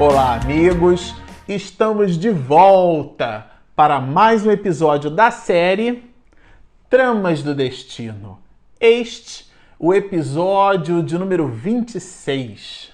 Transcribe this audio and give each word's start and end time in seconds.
Olá, 0.00 0.40
amigos! 0.42 1.14
Estamos 1.46 2.16
de 2.16 2.30
volta 2.30 3.50
para 3.76 4.00
mais 4.00 4.46
um 4.46 4.50
episódio 4.50 5.10
da 5.10 5.30
série 5.30 6.10
Tramas 6.88 7.42
do 7.42 7.54
Destino. 7.54 8.38
Este, 8.80 9.46
o 9.78 9.92
episódio 9.92 11.02
de 11.02 11.18
número 11.18 11.46
26. 11.48 12.92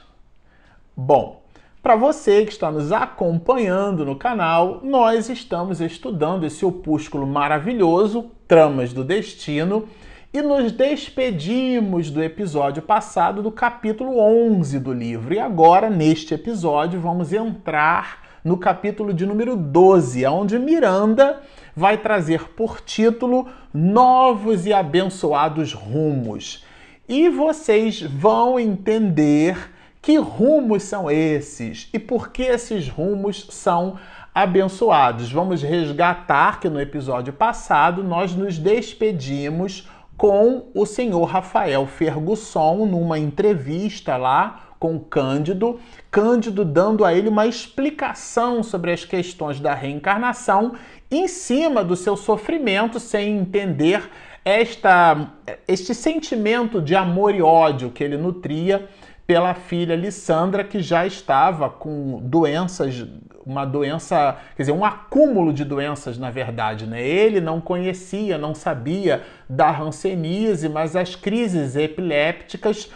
Bom, 0.97 1.45
para 1.81 1.95
você 1.95 2.45
que 2.45 2.51
está 2.51 2.73
nos 2.73 2.91
acompanhando 2.91 4.05
no 4.05 4.17
canal, 4.17 4.81
nós 4.83 5.29
estamos 5.29 5.81
estudando 5.81 6.45
esse 6.45 6.65
opúsculo 6.65 7.25
maravilhoso, 7.25 8.33
Tramas 8.49 8.93
do 8.93 9.05
Destino, 9.05 9.89
e 10.37 10.43
nos 10.43 10.71
despedimos 10.71 12.11
do 12.11 12.23
episódio 12.23 12.83
passado 12.83 13.43
do 13.43 13.51
capítulo 13.51 14.19
11 14.19 14.79
do 14.79 14.93
livro. 14.93 15.33
E 15.33 15.39
agora, 15.39 15.89
neste 15.89 16.35
episódio, 16.35 17.01
vamos 17.01 17.33
entrar 17.33 18.23
no 18.45 18.59
capítulo 18.59 19.15
de 19.15 19.25
número 19.25 19.57
12, 19.57 20.27
onde 20.27 20.59
Miranda 20.59 21.41
vai 21.75 21.97
trazer 21.97 22.51
por 22.51 22.83
título 22.83 23.49
Novos 23.73 24.67
e 24.67 24.75
Abençoados 24.75 25.73
Rumos. 25.73 26.63
E 27.09 27.31
vocês 27.31 28.03
vão 28.03 28.61
entender 28.61 29.71
que 30.03 30.19
rumos 30.19 30.83
são 30.83 31.11
esses 31.11 31.89
e 31.95 31.99
por 31.99 32.29
que 32.29 32.43
esses 32.43 32.91
rumos 32.91 33.47
são 33.49 33.97
abençoados. 34.35 35.33
Vamos 35.33 35.63
resgatar 35.63 36.61
que 36.61 36.69
no 36.69 36.79
episódio 36.79 37.33
passado 37.33 38.05
nós 38.05 38.35
nos 38.35 38.59
despedimos 38.59 39.89
com 40.17 40.69
o 40.75 40.87
senhor 40.87 41.25
Rafael 41.25 41.87
Fergusson 41.87 42.87
numa 42.87 43.19
entrevista 43.19 44.17
lá 44.17 44.63
com 44.79 44.99
Cândido, 44.99 45.81
Cândido 46.11 46.65
dando 46.65 47.05
a 47.05 47.13
ele 47.15 47.29
uma 47.29 47.47
explicação 47.47 48.63
sobre 48.63 48.93
as 48.93 49.05
questões 49.05 49.61
da 49.61 49.75
reencarnação 49.75 50.75
em 51.11 51.29
cima 51.29 51.85
do 51.85 51.97
seu 51.97 52.17
sofrimento, 52.17 52.99
sem 52.99 53.39
entender 53.39 54.11
esta, 54.45 55.33
este 55.67 55.95
sentimento 55.95 56.81
de 56.81 56.95
amor 56.95 57.35
e 57.35 57.43
ódio 57.43 57.91
que 57.91 58.05
ele 58.05 58.17
nutria 58.17 58.89
pela 59.27 59.55
filha 59.55 59.97
Lissandra, 59.97 60.63
que 60.63 60.81
já 60.81 61.07
estava 61.07 61.69
com 61.69 62.21
doenças, 62.23 63.07
uma 63.45 63.65
doença, 63.65 64.37
quer 64.57 64.63
dizer, 64.63 64.73
um 64.73 64.85
acúmulo 64.85 65.53
de 65.53 65.65
doenças, 65.65 66.17
na 66.17 66.31
verdade. 66.31 66.87
Né? 66.87 67.07
Ele 67.07 67.41
não 67.41 67.61
conhecia, 67.61 68.39
não 68.39 68.55
sabia 68.55 69.23
da 69.49 69.77
hanseníase, 69.77 70.69
mas 70.69 70.95
as 70.95 71.17
crises 71.17 71.75
epilépticas 71.77 72.91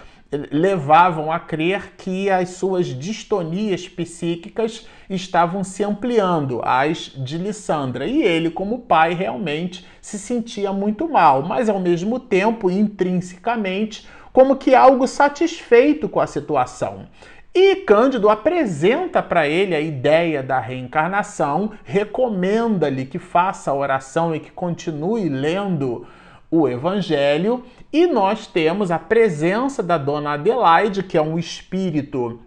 levavam 0.53 1.33
a 1.33 1.41
crer 1.41 1.95
que 1.97 2.31
as 2.31 2.51
suas 2.51 2.87
distonias 2.87 3.89
psíquicas 3.89 4.87
estavam 5.09 5.65
se 5.65 5.83
ampliando, 5.83 6.61
as 6.63 7.11
de 7.17 7.37
Lissandra. 7.37 8.07
E 8.07 8.23
ele, 8.23 8.49
como 8.49 8.79
pai, 8.81 9.13
realmente 9.13 9.85
se 10.01 10.19
sentia 10.19 10.73
muito 10.73 11.09
mal, 11.09 11.43
mas 11.43 11.69
ao 11.69 11.81
mesmo 11.81 12.21
tempo, 12.21 12.71
intrinsecamente, 12.71 14.07
como 14.33 14.57
que 14.57 14.75
algo 14.75 15.07
satisfeito 15.07 16.09
com 16.09 16.21
a 16.21 16.27
situação. 16.27 17.07
E 17.53 17.77
Cândido 17.77 18.29
apresenta 18.29 19.21
para 19.21 19.49
ele 19.49 19.75
a 19.75 19.81
ideia 19.81 20.41
da 20.41 20.61
reencarnação, 20.61 21.73
recomenda-lhe 21.83 23.05
que 23.05 23.19
faça 23.19 23.73
a 23.73 23.75
oração 23.75 24.35
e 24.35 24.39
que 24.39 24.53
continue 24.53 25.29
lendo 25.29 26.07
o 26.49 26.69
Evangelho, 26.69 27.65
e 27.93 28.07
nós 28.07 28.47
temos 28.47 28.91
a 28.91 28.99
presença 28.99 29.83
da 29.83 29.99
dona 29.99 30.35
Adelaide, 30.35 31.03
que 31.03 31.19
é 31.19 31.23
um 31.23 31.39
espírito 31.39 32.41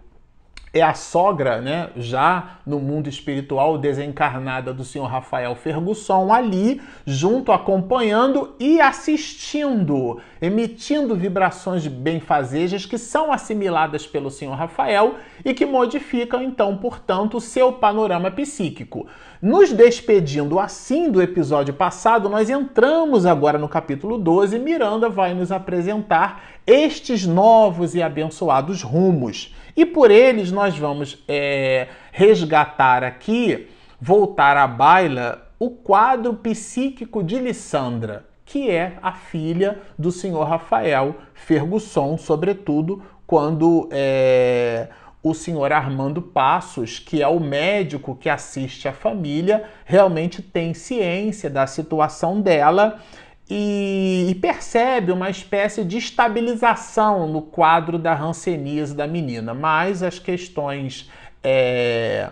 é 0.74 0.82
a 0.82 0.92
sogra, 0.92 1.60
né, 1.60 1.90
já 1.96 2.58
no 2.66 2.80
mundo 2.80 3.08
espiritual 3.08 3.78
desencarnada 3.78 4.74
do 4.74 4.84
senhor 4.84 5.06
Rafael 5.06 5.54
Fergusson, 5.54 6.32
ali, 6.32 6.82
junto, 7.06 7.52
acompanhando 7.52 8.56
e 8.58 8.80
assistindo, 8.80 10.20
emitindo 10.42 11.14
vibrações 11.14 11.86
benfazejas 11.86 12.84
que 12.84 12.98
são 12.98 13.32
assimiladas 13.32 14.04
pelo 14.04 14.32
senhor 14.32 14.56
Rafael 14.56 15.14
e 15.44 15.54
que 15.54 15.64
modificam, 15.64 16.42
então, 16.42 16.76
portanto, 16.76 17.36
o 17.36 17.40
seu 17.40 17.74
panorama 17.74 18.28
psíquico. 18.32 19.06
Nos 19.40 19.72
despedindo 19.72 20.58
assim 20.58 21.08
do 21.08 21.22
episódio 21.22 21.72
passado, 21.72 22.28
nós 22.28 22.50
entramos 22.50 23.26
agora 23.26 23.58
no 23.58 23.68
capítulo 23.68 24.18
12 24.18 24.56
e 24.56 24.58
Miranda 24.58 25.08
vai 25.08 25.34
nos 25.34 25.52
apresentar 25.52 26.42
estes 26.66 27.26
novos 27.26 27.94
e 27.94 28.02
abençoados 28.02 28.82
rumos. 28.82 29.54
E 29.76 29.84
por 29.84 30.10
eles 30.10 30.52
nós 30.52 30.76
vamos 30.78 31.22
é, 31.26 31.88
resgatar 32.12 33.02
aqui, 33.02 33.68
voltar 34.00 34.56
à 34.56 34.66
baila, 34.66 35.48
o 35.58 35.70
quadro 35.70 36.34
psíquico 36.34 37.22
de 37.22 37.38
Lissandra, 37.38 38.24
que 38.44 38.70
é 38.70 38.98
a 39.02 39.12
filha 39.12 39.80
do 39.98 40.12
senhor 40.12 40.44
Rafael 40.44 41.16
Fergusson, 41.32 42.16
sobretudo 42.18 43.02
quando 43.26 43.88
é, 43.90 44.88
o 45.22 45.32
senhor 45.32 45.72
Armando 45.72 46.20
Passos, 46.20 46.98
que 46.98 47.22
é 47.22 47.26
o 47.26 47.40
médico 47.40 48.14
que 48.14 48.28
assiste 48.28 48.86
a 48.86 48.92
família, 48.92 49.64
realmente 49.86 50.42
tem 50.42 50.74
ciência 50.74 51.48
da 51.48 51.66
situação 51.66 52.40
dela 52.40 53.00
e, 53.48 54.26
e, 54.30 54.34
percebe 54.36 55.12
uma 55.12 55.28
espécie 55.28 55.84
de 55.84 55.98
estabilização 55.98 57.28
no 57.28 57.42
quadro 57.42 57.98
da 57.98 58.14
rancenise 58.14 58.94
da 58.94 59.06
menina, 59.06 59.52
mas 59.52 60.02
as 60.02 60.18
questões 60.18 61.10
é, 61.42 62.30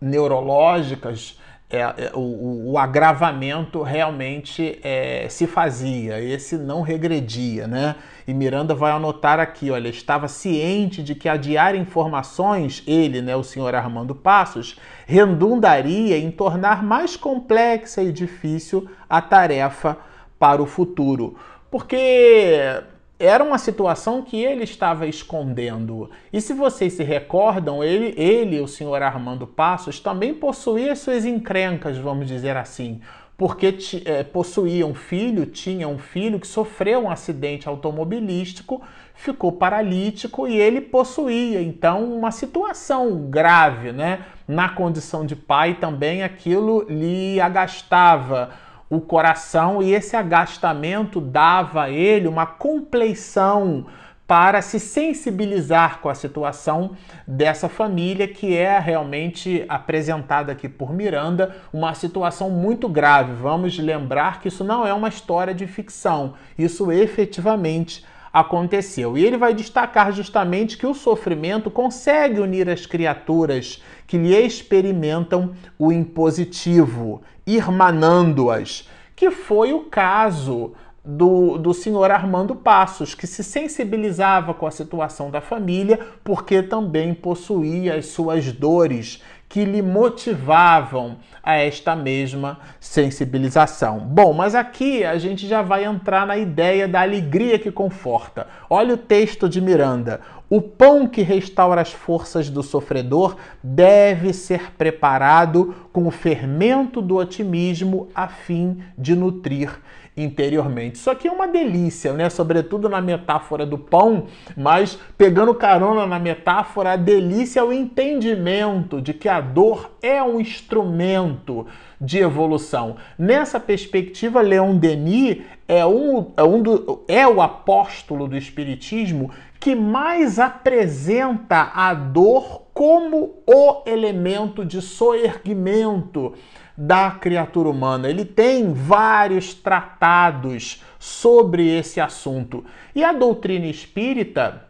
neurológicas 0.00 1.40
é, 1.68 1.80
é, 1.80 2.12
o, 2.14 2.70
o, 2.70 2.78
agravamento 2.78 3.82
realmente 3.82 4.78
é, 4.84 5.26
se 5.28 5.48
fazia, 5.48 6.20
esse 6.20 6.56
não 6.56 6.80
regredia, 6.80 7.66
né? 7.66 7.96
E 8.26 8.32
Miranda 8.32 8.72
vai 8.72 8.92
anotar 8.92 9.40
aqui, 9.40 9.70
olha, 9.70 9.88
estava 9.88 10.28
ciente 10.28 11.02
de 11.02 11.14
que 11.16 11.28
adiar 11.28 11.74
informações, 11.74 12.84
ele, 12.86 13.20
né, 13.20 13.34
o 13.34 13.42
senhor 13.42 13.74
Armando 13.74 14.14
Passos, 14.14 14.78
redundaria 15.06 16.16
em 16.16 16.30
tornar 16.30 16.84
mais 16.84 17.16
complexa 17.16 18.00
e 18.00 18.12
difícil 18.12 18.88
a 19.10 19.20
tarefa 19.20 19.96
para 20.38 20.62
o 20.62 20.66
futuro. 20.66 21.36
Porque 21.68 22.80
era 23.18 23.42
uma 23.42 23.58
situação 23.58 24.22
que 24.22 24.42
ele 24.42 24.64
estava 24.64 25.06
escondendo. 25.06 26.10
E 26.32 26.40
se 26.40 26.52
vocês 26.52 26.92
se 26.92 27.02
recordam, 27.02 27.82
ele, 27.82 28.14
ele 28.16 28.60
o 28.60 28.68
senhor 28.68 29.02
Armando 29.02 29.46
Passos, 29.46 30.00
também 30.00 30.34
possuía 30.34 30.94
suas 30.94 31.24
encrencas, 31.24 31.96
vamos 31.96 32.26
dizer 32.26 32.56
assim, 32.56 33.00
porque 33.36 33.76
é, 34.04 34.22
possuía 34.22 34.86
um 34.86 34.94
filho, 34.94 35.46
tinha 35.46 35.88
um 35.88 35.98
filho 35.98 36.38
que 36.38 36.46
sofreu 36.46 37.04
um 37.04 37.10
acidente 37.10 37.68
automobilístico, 37.68 38.82
ficou 39.14 39.52
paralítico 39.52 40.46
e 40.46 40.56
ele 40.58 40.80
possuía 40.80 41.60
então 41.62 42.04
uma 42.04 42.30
situação 42.30 43.30
grave, 43.30 43.92
né? 43.92 44.20
Na 44.46 44.68
condição 44.68 45.24
de 45.24 45.34
pai 45.34 45.74
também 45.74 46.22
aquilo 46.22 46.86
lhe 46.88 47.40
agastava 47.40 48.50
o 48.88 49.00
coração 49.00 49.82
e 49.82 49.92
esse 49.92 50.16
agastamento 50.16 51.20
dava 51.20 51.84
a 51.84 51.90
ele 51.90 52.28
uma 52.28 52.46
compleição 52.46 53.86
para 54.26 54.60
se 54.60 54.80
sensibilizar 54.80 56.00
com 56.00 56.08
a 56.08 56.14
situação 56.14 56.96
dessa 57.26 57.68
família 57.68 58.26
que 58.26 58.56
é 58.56 58.78
realmente 58.78 59.64
apresentada 59.68 60.50
aqui 60.50 60.68
por 60.68 60.92
Miranda, 60.92 61.54
uma 61.72 61.94
situação 61.94 62.50
muito 62.50 62.88
grave. 62.88 63.32
Vamos 63.34 63.78
lembrar 63.78 64.40
que 64.40 64.48
isso 64.48 64.64
não 64.64 64.84
é 64.84 64.92
uma 64.92 65.08
história 65.08 65.54
de 65.54 65.66
ficção, 65.66 66.34
isso 66.58 66.90
efetivamente 66.90 68.04
aconteceu. 68.32 69.16
E 69.16 69.24
ele 69.24 69.38
vai 69.38 69.54
destacar 69.54 70.12
justamente 70.12 70.76
que 70.76 70.86
o 70.86 70.92
sofrimento 70.92 71.70
consegue 71.70 72.40
unir 72.40 72.68
as 72.68 72.84
criaturas 72.84 73.82
que 74.06 74.18
lhe 74.18 74.36
experimentam 74.36 75.54
o 75.78 75.90
impositivo, 75.90 77.22
irmanando-as, 77.46 78.88
que 79.14 79.30
foi 79.30 79.72
o 79.72 79.84
caso 79.84 80.72
do, 81.06 81.56
do 81.56 81.72
senhor 81.72 82.10
Armando 82.10 82.56
Passos, 82.56 83.14
que 83.14 83.26
se 83.26 83.44
sensibilizava 83.44 84.52
com 84.52 84.66
a 84.66 84.70
situação 84.70 85.30
da 85.30 85.40
família, 85.40 86.00
porque 86.24 86.62
também 86.62 87.14
possuía 87.14 87.94
as 87.94 88.06
suas 88.06 88.50
dores 88.50 89.22
que 89.48 89.64
lhe 89.64 89.80
motivavam 89.80 91.16
a 91.42 91.54
esta 91.54 91.94
mesma 91.94 92.58
sensibilização. 92.80 94.00
Bom, 94.00 94.32
mas 94.32 94.54
aqui 94.54 95.04
a 95.04 95.16
gente 95.18 95.46
já 95.46 95.62
vai 95.62 95.84
entrar 95.84 96.26
na 96.26 96.36
ideia 96.36 96.88
da 96.88 97.02
alegria 97.02 97.58
que 97.58 97.70
conforta. 97.70 98.46
Olha 98.68 98.94
o 98.94 98.98
texto 98.98 99.48
de 99.48 99.60
Miranda. 99.60 100.20
O 100.48 100.60
pão 100.60 101.08
que 101.08 101.22
restaura 101.22 101.80
as 101.80 101.92
forças 101.92 102.48
do 102.48 102.62
sofredor 102.62 103.36
deve 103.62 104.32
ser 104.32 104.72
preparado 104.72 105.74
com 105.92 106.06
o 106.06 106.10
fermento 106.10 107.02
do 107.02 107.16
otimismo 107.16 108.08
a 108.14 108.28
fim 108.28 108.78
de 108.96 109.16
nutrir 109.16 109.70
interiormente. 110.16 110.94
Isso 110.96 111.10
aqui 111.10 111.28
é 111.28 111.32
uma 111.32 111.46
delícia, 111.46 112.12
né? 112.12 112.30
Sobretudo 112.30 112.88
na 112.88 113.00
metáfora 113.00 113.66
do 113.66 113.76
pão, 113.76 114.26
mas 114.56 114.98
pegando 115.18 115.54
carona 115.54 116.06
na 116.06 116.18
metáfora, 116.18 116.92
a 116.92 116.96
delícia 116.96 117.60
é 117.60 117.62
o 117.62 117.72
entendimento 117.72 119.00
de 119.00 119.12
que 119.12 119.28
a 119.28 119.40
dor 119.40 119.90
é 120.00 120.22
um 120.22 120.40
instrumento 120.40 121.66
de 122.00 122.18
evolução. 122.18 122.96
Nessa 123.18 123.60
perspectiva, 123.60 124.40
Leon 124.40 124.76
Denis 124.76 125.42
é, 125.68 125.84
um, 125.84 126.32
é, 126.36 126.42
um 126.42 126.62
do, 126.62 127.04
é 127.08 127.26
o 127.26 127.42
apóstolo 127.42 128.26
do 128.26 128.36
Espiritismo 128.36 129.30
que 129.58 129.74
mais 129.74 130.38
apresenta 130.38 131.72
a 131.74 131.92
dor 131.92 132.66
como 132.72 133.42
o 133.46 133.82
elemento 133.86 134.64
de 134.64 134.82
soerguimento 134.82 136.34
da 136.76 137.10
criatura 137.10 137.68
humana. 137.68 138.08
Ele 138.08 138.24
tem 138.24 138.72
vários 138.72 139.54
tratados 139.54 140.82
sobre 140.98 141.68
esse 141.68 142.00
assunto. 142.00 142.64
E 142.94 143.02
a 143.02 143.12
doutrina 143.12 143.66
espírita, 143.66 144.64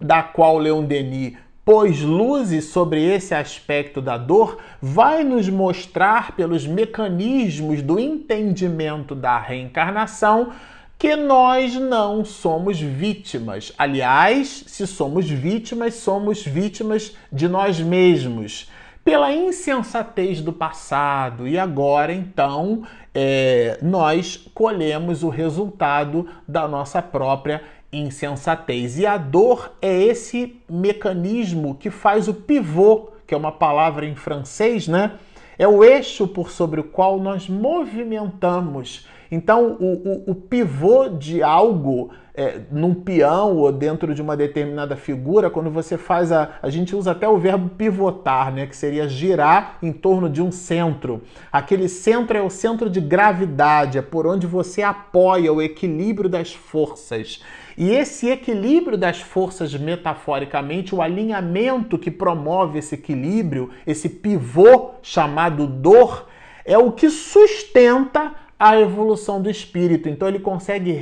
da 0.00 0.22
qual 0.22 0.58
Leon 0.58 0.84
Denis 0.84 1.36
pôs 1.64 2.00
luzes 2.00 2.64
sobre 2.66 3.04
esse 3.04 3.34
aspecto 3.34 4.00
da 4.00 4.16
dor, 4.16 4.56
vai 4.80 5.22
nos 5.22 5.50
mostrar 5.50 6.32
pelos 6.32 6.66
mecanismos 6.66 7.82
do 7.82 7.98
entendimento 7.98 9.14
da 9.14 9.38
reencarnação 9.38 10.52
que 10.98 11.14
nós 11.14 11.74
não 11.74 12.24
somos 12.24 12.80
vítimas. 12.80 13.72
Aliás, 13.76 14.64
se 14.66 14.86
somos 14.86 15.28
vítimas, 15.28 15.94
somos 15.94 16.42
vítimas 16.42 17.14
de 17.30 17.46
nós 17.46 17.78
mesmos 17.78 18.68
pela 19.08 19.32
insensatez 19.32 20.42
do 20.42 20.52
passado. 20.52 21.48
E 21.48 21.58
agora, 21.58 22.12
então, 22.12 22.82
é, 23.14 23.78
nós 23.80 24.36
colhemos 24.52 25.22
o 25.22 25.30
resultado 25.30 26.28
da 26.46 26.68
nossa 26.68 27.00
própria 27.00 27.62
insensatez. 27.90 28.98
E 28.98 29.06
a 29.06 29.16
dor 29.16 29.72
é 29.80 29.90
esse 29.90 30.60
mecanismo 30.68 31.74
que 31.74 31.88
faz 31.88 32.28
o 32.28 32.34
pivô, 32.34 33.08
que 33.26 33.32
é 33.32 33.36
uma 33.38 33.50
palavra 33.50 34.04
em 34.04 34.14
francês, 34.14 34.86
né? 34.86 35.12
É 35.58 35.66
o 35.66 35.82
eixo 35.82 36.28
por 36.28 36.50
sobre 36.50 36.78
o 36.78 36.84
qual 36.84 37.18
nós 37.18 37.48
movimentamos 37.48 39.06
então, 39.30 39.76
o, 39.78 40.24
o, 40.26 40.30
o 40.30 40.34
pivô 40.34 41.08
de 41.08 41.42
algo 41.42 42.10
é, 42.38 42.60
num 42.70 42.94
peão 42.94 43.56
ou 43.56 43.72
dentro 43.72 44.14
de 44.14 44.22
uma 44.22 44.36
determinada 44.36 44.94
figura, 44.94 45.50
quando 45.50 45.72
você 45.72 45.98
faz 45.98 46.30
a. 46.30 46.52
A 46.62 46.70
gente 46.70 46.94
usa 46.94 47.10
até 47.10 47.28
o 47.28 47.36
verbo 47.36 47.68
pivotar, 47.70 48.52
né? 48.52 48.64
Que 48.64 48.76
seria 48.76 49.08
girar 49.08 49.76
em 49.82 49.92
torno 49.92 50.30
de 50.30 50.40
um 50.40 50.52
centro. 50.52 51.20
Aquele 51.50 51.88
centro 51.88 52.38
é 52.38 52.40
o 52.40 52.48
centro 52.48 52.88
de 52.88 53.00
gravidade, 53.00 53.98
é 53.98 54.02
por 54.02 54.24
onde 54.24 54.46
você 54.46 54.82
apoia 54.82 55.52
o 55.52 55.60
equilíbrio 55.60 56.30
das 56.30 56.54
forças. 56.54 57.42
E 57.76 57.90
esse 57.90 58.28
equilíbrio 58.30 58.96
das 58.96 59.20
forças, 59.20 59.74
metaforicamente, 59.74 60.94
o 60.94 61.02
alinhamento 61.02 61.98
que 61.98 62.10
promove 62.10 62.78
esse 62.78 62.94
equilíbrio, 62.94 63.70
esse 63.84 64.08
pivô 64.08 64.92
chamado 65.02 65.66
dor, 65.66 66.28
é 66.64 66.78
o 66.78 66.92
que 66.92 67.10
sustenta 67.10 68.32
a 68.58 68.78
evolução 68.78 69.42
do 69.42 69.50
espírito. 69.50 70.08
Então 70.08 70.28
ele 70.28 70.38
consegue 70.38 70.92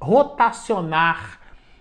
rotacionar 0.00 1.38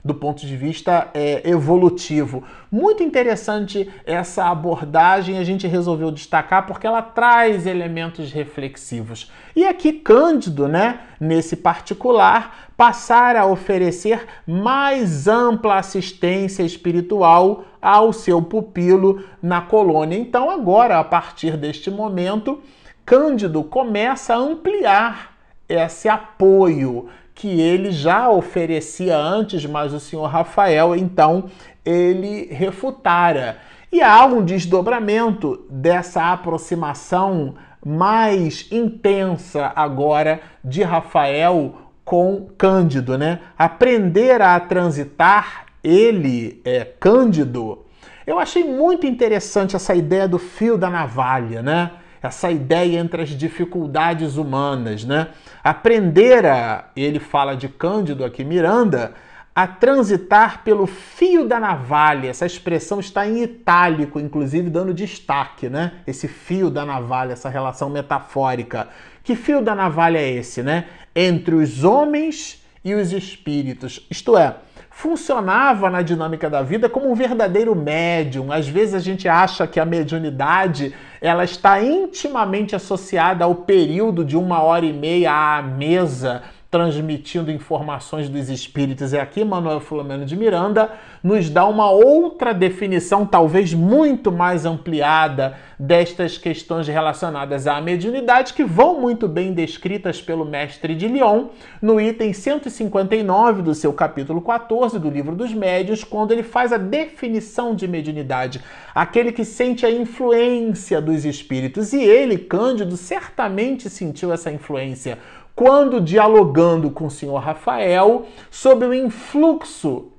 do 0.07 0.15
ponto 0.15 0.45
de 0.45 0.55
vista 0.55 1.09
é, 1.13 1.47
evolutivo. 1.47 2.43
Muito 2.71 3.03
interessante 3.03 3.91
essa 4.05 4.45
abordagem, 4.45 5.37
a 5.37 5.43
gente 5.43 5.67
resolveu 5.67 6.09
destacar 6.11 6.65
porque 6.65 6.87
ela 6.87 7.01
traz 7.01 7.65
elementos 7.65 8.31
reflexivos. 8.31 9.29
E 9.53 9.65
aqui 9.65 9.91
Cândido, 9.91 10.67
né, 10.67 11.01
nesse 11.19 11.57
particular, 11.57 12.69
passar 12.77 13.35
a 13.35 13.45
oferecer 13.45 14.25
mais 14.47 15.27
ampla 15.27 15.75
assistência 15.75 16.63
espiritual 16.63 17.65
ao 17.81 18.13
seu 18.13 18.41
pupilo 18.41 19.23
na 19.43 19.61
colônia. 19.61 20.17
Então 20.17 20.49
agora, 20.49 20.99
a 20.99 21.03
partir 21.03 21.57
deste 21.57 21.91
momento, 21.91 22.61
Cândido 23.05 23.61
começa 23.63 24.33
a 24.33 24.37
ampliar 24.37 25.35
esse 25.67 26.07
apoio 26.07 27.09
que 27.37 27.61
ele 27.61 27.91
já 27.91 28.29
oferecia 28.29 29.15
antes, 29.15 29.63
mas 29.63 29.93
o 29.93 29.99
senhor 29.99 30.25
Rafael 30.25 30.95
então 30.95 31.45
ele 31.85 32.47
refutara. 32.51 33.59
E 33.91 34.01
há 34.01 34.25
um 34.25 34.43
desdobramento 34.43 35.65
dessa 35.69 36.33
aproximação 36.33 37.53
mais 37.85 38.67
intensa 38.71 39.71
agora 39.75 40.41
de 40.63 40.81
Rafael 40.81 41.75
com 42.03 42.49
Cândido, 42.57 43.17
né? 43.17 43.39
Aprender 43.57 44.41
a 44.41 44.59
transitar 44.59 45.67
ele, 45.83 46.59
é, 46.65 46.85
Cândido. 46.99 47.85
Eu 48.25 48.39
achei 48.39 48.63
muito 48.63 49.05
interessante 49.05 49.75
essa 49.75 49.93
ideia 49.93 50.27
do 50.27 50.39
fio 50.39 50.75
da 50.75 50.89
navalha, 50.89 51.61
né? 51.61 51.91
Essa 52.21 52.51
ideia 52.51 52.99
entre 52.99 53.21
as 53.21 53.29
dificuldades 53.29 54.37
humanas, 54.37 55.03
né? 55.03 55.29
Aprender 55.63 56.45
a, 56.45 56.85
ele 56.95 57.19
fala 57.19 57.55
de 57.55 57.67
Cândido 57.67 58.23
aqui, 58.23 58.43
Miranda, 58.43 59.13
a 59.57 59.65
transitar 59.65 60.63
pelo 60.63 60.85
fio 60.85 61.47
da 61.47 61.59
navalha. 61.59 62.29
Essa 62.29 62.45
expressão 62.45 62.99
está 62.99 63.27
em 63.27 63.41
itálico, 63.41 64.19
inclusive 64.19 64.69
dando 64.69 64.93
destaque, 64.93 65.67
né? 65.67 65.93
Esse 66.05 66.27
fio 66.27 66.69
da 66.69 66.85
navalha, 66.85 67.33
essa 67.33 67.49
relação 67.49 67.89
metafórica. 67.89 68.87
Que 69.23 69.35
fio 69.35 69.61
da 69.61 69.73
navalha 69.73 70.19
é 70.19 70.29
esse, 70.29 70.61
né? 70.61 70.85
Entre 71.15 71.55
os 71.55 71.83
homens 71.83 72.63
e 72.85 72.93
os 72.93 73.11
espíritos. 73.11 74.05
Isto 74.11 74.37
é, 74.37 74.55
funcionava 74.97 75.91
na 75.91 76.01
dinâmica 76.01 76.49
da 76.49 76.63
vida 76.63 76.89
como 76.89 77.11
um 77.11 77.13
verdadeiro 77.13 77.75
médium. 77.75 78.51
Às 78.51 78.67
vezes 78.67 78.95
a 78.95 78.99
gente 78.99 79.29
acha 79.29 79.67
que 79.67 79.79
a 79.79 79.85
mediunidade 79.85 80.91
ela 81.21 81.43
está 81.43 81.79
intimamente 81.79 82.75
associada 82.75 83.45
ao 83.45 83.53
período 83.53 84.25
de 84.25 84.35
uma 84.35 84.63
hora 84.63 84.87
e 84.87 84.91
meia 84.91 85.59
à 85.59 85.61
mesa 85.61 86.41
transmitindo 86.69 87.49
informações 87.49 88.27
dos 88.29 88.49
espíritos. 88.49 89.13
E 89.13 89.17
aqui 89.17 89.43
Manuel 89.43 89.79
Filomeno 89.79 90.25
de 90.25 90.35
Miranda 90.35 90.91
nos 91.23 91.49
dá 91.49 91.65
uma 91.65 91.89
outra 91.89 92.53
definição, 92.53 93.25
talvez 93.25 93.73
muito 93.73 94.31
mais 94.31 94.65
ampliada, 94.65 95.55
destas 95.79 96.37
questões 96.37 96.87
relacionadas 96.87 97.67
à 97.67 97.79
mediunidade, 97.79 98.53
que 98.53 98.63
vão 98.63 98.99
muito 98.99 99.27
bem 99.27 99.53
descritas 99.53 100.21
pelo 100.21 100.43
mestre 100.43 100.95
de 100.95 101.07
Lyon 101.07 101.47
no 101.81 102.01
item 102.01 102.33
159 102.33 103.61
do 103.61 103.75
seu 103.75 103.93
capítulo 103.93 104.41
14 104.41 104.99
do 104.99 105.09
livro 105.09 105.35
dos 105.35 105.53
médios, 105.53 106.03
quando 106.03 106.31
ele 106.31 106.43
faz 106.43 106.73
a 106.73 106.77
definição 106.77 107.75
de 107.75 107.87
mediunidade, 107.87 108.61
aquele 108.93 109.31
que 109.31 109.45
sente 109.45 109.85
a 109.85 109.91
influência 109.91 110.99
dos 110.99 111.25
espíritos. 111.25 111.93
E 111.93 112.01
ele, 112.01 112.37
Cândido, 112.37 112.97
certamente 112.97 113.89
sentiu 113.89 114.33
essa 114.33 114.51
influência 114.51 115.17
quando 115.57 115.99
dialogando 115.99 116.91
com 116.91 117.07
o 117.07 117.09
senhor 117.09 117.39
Rafael 117.39 118.27
sobre 118.51 118.85
o 118.85 118.93
influxo 118.93 120.11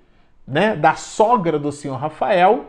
né, 0.45 0.75
da 0.75 0.97
sogra 0.97 1.61
do 1.61 1.71
senhor 1.71 1.95
Rafael, 1.95 2.65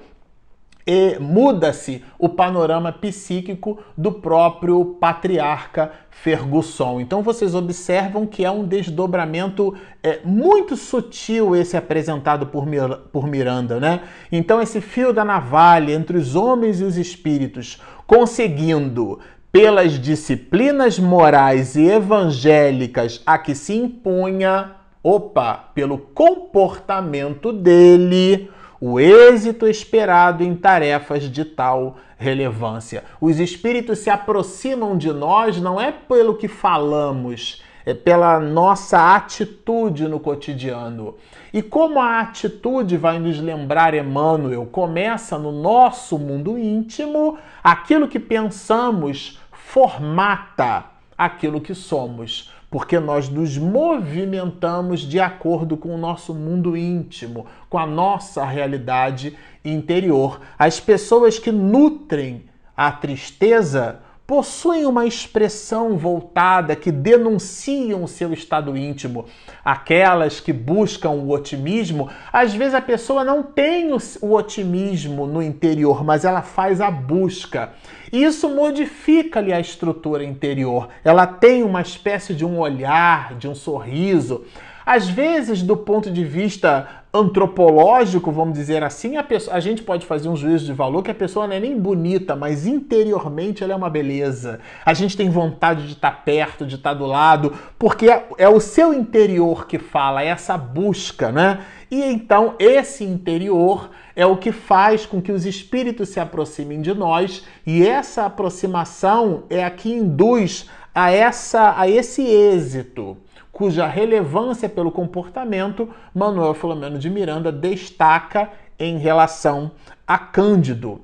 e 0.85 1.17
muda-se 1.19 2.03
o 2.19 2.29
panorama 2.29 2.91
psíquico 2.91 3.79
do 3.97 4.11
próprio 4.11 4.97
patriarca 4.99 5.91
Fergusson. 6.11 6.99
Então 6.99 7.23
vocês 7.23 7.55
observam 7.55 8.27
que 8.27 8.45
é 8.45 8.51
um 8.51 8.63
desdobramento 8.63 9.75
é, 10.03 10.19
muito 10.23 10.77
sutil 10.77 11.55
esse 11.55 11.75
apresentado 11.75 12.47
por, 12.47 12.67
Mir 12.67 12.97
por 13.11 13.25
Miranda, 13.25 13.79
né? 13.79 14.01
Então 14.31 14.61
esse 14.61 14.79
fio 14.79 15.11
da 15.11 15.25
navalha 15.25 15.93
entre 15.93 16.17
os 16.17 16.35
homens 16.35 16.81
e 16.81 16.83
os 16.83 16.97
espíritos, 16.97 17.81
conseguindo 18.05 19.19
pelas 19.51 19.99
disciplinas 19.99 20.99
morais 20.99 21.75
e 21.75 21.87
evangélicas 21.87 23.21
a 23.25 23.37
que 23.37 23.55
se 23.55 23.75
impunha, 23.75 24.75
opa, 25.03 25.71
pelo 25.73 25.97
comportamento 25.97 27.51
dele, 27.51 28.49
o 28.79 28.99
êxito 28.99 29.67
esperado 29.67 30.43
em 30.43 30.55
tarefas 30.55 31.23
de 31.23 31.43
tal 31.43 31.97
relevância. 32.17 33.03
Os 33.19 33.39
espíritos 33.39 33.99
se 33.99 34.09
aproximam 34.09 34.97
de 34.97 35.11
nós 35.11 35.59
não 35.59 35.81
é 35.81 35.91
pelo 35.91 36.35
que 36.35 36.47
falamos, 36.47 37.63
é 37.85 37.93
pela 37.93 38.39
nossa 38.39 39.15
atitude 39.15 40.07
no 40.07 40.19
cotidiano. 40.19 41.15
E 41.53 41.61
como 41.61 41.99
a 41.99 42.19
atitude 42.19 42.95
vai 42.97 43.17
nos 43.19 43.39
lembrar 43.39 43.93
Emmanuel, 43.93 44.67
começa 44.67 45.37
no 45.37 45.51
nosso 45.51 46.19
mundo 46.19 46.57
íntimo, 46.57 47.37
aquilo 47.63 48.07
que 48.07 48.19
pensamos 48.19 49.39
formata 49.51 50.85
aquilo 51.17 51.59
que 51.59 51.75
somos, 51.75 52.53
porque 52.71 52.99
nós 52.99 53.27
nos 53.27 53.57
movimentamos 53.57 55.01
de 55.01 55.19
acordo 55.19 55.75
com 55.75 55.93
o 55.93 55.97
nosso 55.97 56.33
mundo 56.33 56.77
íntimo, 56.77 57.45
com 57.69 57.77
a 57.77 57.85
nossa 57.85 58.45
realidade 58.45 59.35
interior. 59.65 60.39
As 60.57 60.79
pessoas 60.79 61.37
que 61.37 61.51
nutrem 61.51 62.45
a 62.77 62.91
tristeza 62.91 63.99
possuem 64.29 64.85
uma 64.85 65.07
expressão 65.07 65.97
voltada 65.97 66.75
que 66.75 66.91
denunciam 66.91 68.03
o 68.03 68.07
seu 68.07 68.31
estado 68.31 68.77
íntimo. 68.77 69.25
Aquelas 69.65 70.39
que 70.39 70.53
buscam 70.53 71.09
o 71.09 71.31
otimismo, 71.31 72.07
às 72.31 72.53
vezes 72.53 72.75
a 72.75 72.81
pessoa 72.81 73.23
não 73.23 73.41
tem 73.41 73.91
o 73.91 74.31
otimismo 74.35 75.25
no 75.25 75.41
interior, 75.41 76.03
mas 76.03 76.25
ela 76.25 76.43
faz 76.43 76.79
a 76.79 76.91
busca. 76.91 77.71
Isso 78.13 78.47
modifica-lhe 78.49 79.51
a 79.51 79.59
estrutura 79.59 80.23
interior. 80.23 80.89
Ela 81.03 81.25
tem 81.25 81.63
uma 81.63 81.81
espécie 81.81 82.35
de 82.35 82.45
um 82.45 82.59
olhar, 82.59 83.33
de 83.33 83.47
um 83.47 83.55
sorriso. 83.55 84.45
Às 84.85 85.09
vezes, 85.09 85.63
do 85.63 85.75
ponto 85.75 86.11
de 86.11 86.23
vista 86.23 86.98
antropológico, 87.11 88.31
vamos 88.31 88.53
dizer 88.53 88.83
assim, 88.83 89.17
a, 89.17 89.23
pessoa, 89.23 89.55
a 89.55 89.59
gente 89.59 89.81
pode 89.81 90.05
fazer 90.05 90.29
um 90.29 90.35
juízo 90.35 90.65
de 90.65 90.73
valor 90.73 91.01
que 91.01 91.09
a 91.09 91.15
pessoa 91.15 91.47
não 91.47 91.55
é 91.55 91.59
nem 91.59 91.77
bonita, 91.77 92.35
mas 92.35 92.67
interiormente 92.67 93.63
ela 93.63 93.73
é 93.73 93.75
uma 93.75 93.89
beleza. 93.89 94.59
A 94.85 94.93
gente 94.93 95.17
tem 95.17 95.27
vontade 95.27 95.87
de 95.87 95.93
estar 95.93 96.23
perto, 96.23 96.67
de 96.67 96.75
estar 96.75 96.93
do 96.93 97.07
lado, 97.07 97.53
porque 97.79 98.09
é, 98.09 98.27
é 98.37 98.47
o 98.47 98.59
seu 98.59 98.93
interior 98.93 99.65
que 99.65 99.79
fala, 99.79 100.21
é 100.23 100.27
essa 100.27 100.55
busca, 100.55 101.31
né? 101.31 101.61
E 101.89 101.99
então 102.03 102.53
esse 102.59 103.03
interior 103.03 103.89
é 104.15 104.23
o 104.23 104.37
que 104.37 104.51
faz 104.51 105.07
com 105.07 105.19
que 105.19 105.31
os 105.31 105.47
espíritos 105.47 106.09
se 106.09 106.19
aproximem 106.19 106.79
de 106.79 106.93
nós, 106.93 107.43
e 107.65 107.87
essa 107.87 108.25
aproximação 108.25 109.45
é 109.49 109.63
a 109.63 109.71
que 109.71 109.91
induz 109.91 110.69
a 110.93 111.11
essa 111.11 111.73
a 111.75 111.87
esse 111.87 112.21
êxito 112.21 113.17
cuja 113.59 113.85
relevância 113.85 114.69
pelo 114.69 114.89
comportamento 114.89 115.89
Manuel 116.15 116.53
Filomeno 116.53 116.97
de 116.97 117.09
Miranda 117.09 117.51
destaca 117.51 118.49
em 118.79 118.97
relação 118.97 119.71
a 120.07 120.17
Cândido. 120.17 121.01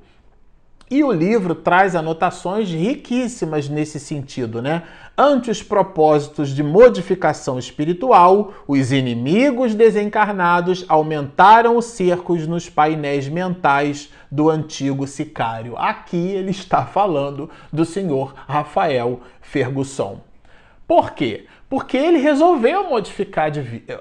E 0.90 1.04
o 1.04 1.12
livro 1.12 1.54
traz 1.54 1.98
anotações 1.98 2.70
riquíssimas 2.70 3.68
nesse 3.68 4.00
sentido, 4.00 4.62
né? 4.62 4.84
Ante 5.18 5.52
os 5.52 5.62
propósitos 5.62 6.56
de 6.56 6.64
modificação 6.64 7.60
espiritual, 7.60 8.54
os 8.66 8.94
inimigos 8.94 9.76
desencarnados 9.76 10.86
aumentaram 10.88 11.76
os 11.76 11.84
cercos 11.84 12.48
nos 12.48 12.70
painéis 12.70 13.28
mentais 13.28 14.10
do 14.32 14.50
antigo 14.50 15.06
sicário. 15.06 15.76
Aqui 15.76 16.32
ele 16.32 16.52
está 16.52 16.86
falando 16.86 17.50
do 17.74 17.84
senhor 17.84 18.34
Rafael 18.48 19.20
Fergusson. 19.42 20.22
Por 20.88 21.12
quê? 21.12 21.48
Porque 21.68 21.98
ele 21.98 22.20
resolveu 22.20 22.88
modificar 22.90 23.52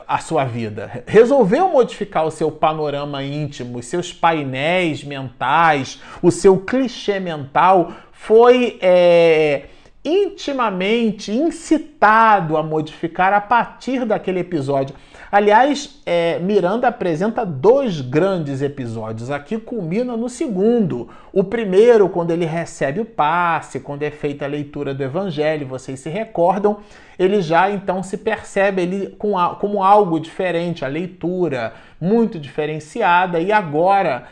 a 0.06 0.18
sua 0.18 0.44
vida, 0.44 1.02
resolveu 1.06 1.68
modificar 1.68 2.26
o 2.26 2.30
seu 2.30 2.50
panorama 2.50 3.22
íntimo, 3.22 3.78
os 3.78 3.86
seus 3.86 4.12
painéis 4.12 5.02
mentais, 5.02 6.00
o 6.22 6.30
seu 6.30 6.58
clichê 6.58 7.18
mental 7.18 7.92
foi 8.12 8.78
é, 8.82 9.64
intimamente 10.04 11.32
incitado 11.32 12.58
a 12.58 12.62
modificar 12.62 13.32
a 13.32 13.40
partir 13.40 14.04
daquele 14.04 14.40
episódio. 14.40 14.94
Aliás, 15.34 16.00
é, 16.06 16.38
Miranda 16.38 16.86
apresenta 16.86 17.44
dois 17.44 18.00
grandes 18.00 18.62
episódios. 18.62 19.32
Aqui 19.32 19.58
culmina 19.58 20.16
no 20.16 20.28
segundo. 20.28 21.08
O 21.32 21.42
primeiro, 21.42 22.08
quando 22.08 22.30
ele 22.30 22.44
recebe 22.44 23.00
o 23.00 23.04
passe, 23.04 23.80
quando 23.80 24.04
é 24.04 24.12
feita 24.12 24.44
a 24.44 24.48
leitura 24.48 24.94
do 24.94 25.02
Evangelho, 25.02 25.66
vocês 25.66 25.98
se 25.98 26.08
recordam, 26.08 26.76
ele 27.18 27.42
já 27.42 27.68
então 27.68 28.00
se 28.00 28.16
percebe 28.16 28.82
ele 28.82 29.08
com, 29.18 29.32
como 29.58 29.82
algo 29.82 30.20
diferente, 30.20 30.84
a 30.84 30.88
leitura 30.88 31.72
muito 32.00 32.38
diferenciada, 32.38 33.40
e 33.40 33.50
agora 33.50 34.28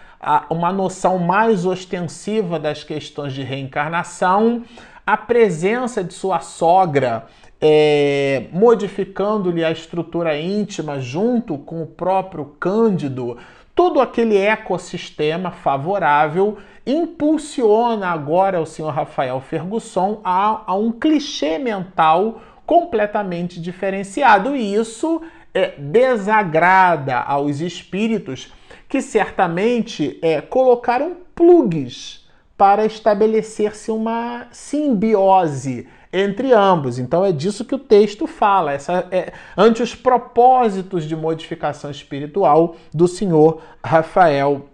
uma 0.49 0.73
noção 0.73 1.19
mais 1.19 1.67
ostensiva 1.67 2.61
das 2.61 2.85
questões 2.85 3.33
de 3.33 3.43
reencarnação, 3.43 4.63
a 5.05 5.17
presença 5.17 6.05
de 6.05 6.15
sua 6.15 6.39
sogra 6.39 7.27
é, 7.65 8.47
modificando-lhe 8.51 9.65
a 9.65 9.71
estrutura 9.71 10.37
íntima 10.37 10.99
junto 10.99 11.57
com 11.57 11.81
o 11.81 11.87
próprio 11.87 12.45
Cândido, 12.59 13.39
todo 13.73 14.01
aquele 14.01 14.37
ecossistema 14.37 15.53
favorável 15.53 16.59
impulsiona 16.85 18.09
agora 18.09 18.61
o 18.61 18.67
senhor 18.67 18.91
Rafael 18.91 19.41
Fergusson 19.41 20.21
a, 20.25 20.65
a 20.67 20.75
um 20.75 20.91
clichê 20.91 21.57
mental 21.57 22.43
completamente 22.67 23.61
diferenciado. 23.61 24.57
E 24.57 24.75
isso 24.75 25.23
é, 25.55 25.75
desagrada 25.79 27.21
aos 27.21 27.61
espíritos 27.61 28.53
que 28.89 29.01
certamente 29.01 30.19
é, 30.21 30.41
colocaram 30.41 31.17
plugs 31.33 32.29
para 32.59 32.85
estabelecer-se 32.85 33.93
uma 33.93 34.49
simbiose 34.51 35.87
entre 36.13 36.53
ambos. 36.53 36.99
Então 36.99 37.25
é 37.25 37.33
disso 37.33 37.65
que 37.65 37.75
o 37.75 37.79
texto 37.79 38.27
fala, 38.27 38.73
essa 38.73 39.07
é, 39.11 39.33
ante 39.57 39.83
os 39.83 39.95
propósitos 39.95 41.05
de 41.05 41.17
modificação 41.17 41.91
espiritual 41.91 42.77
do 42.93 43.09
senhor 43.09 43.63
Rafael 43.85 44.67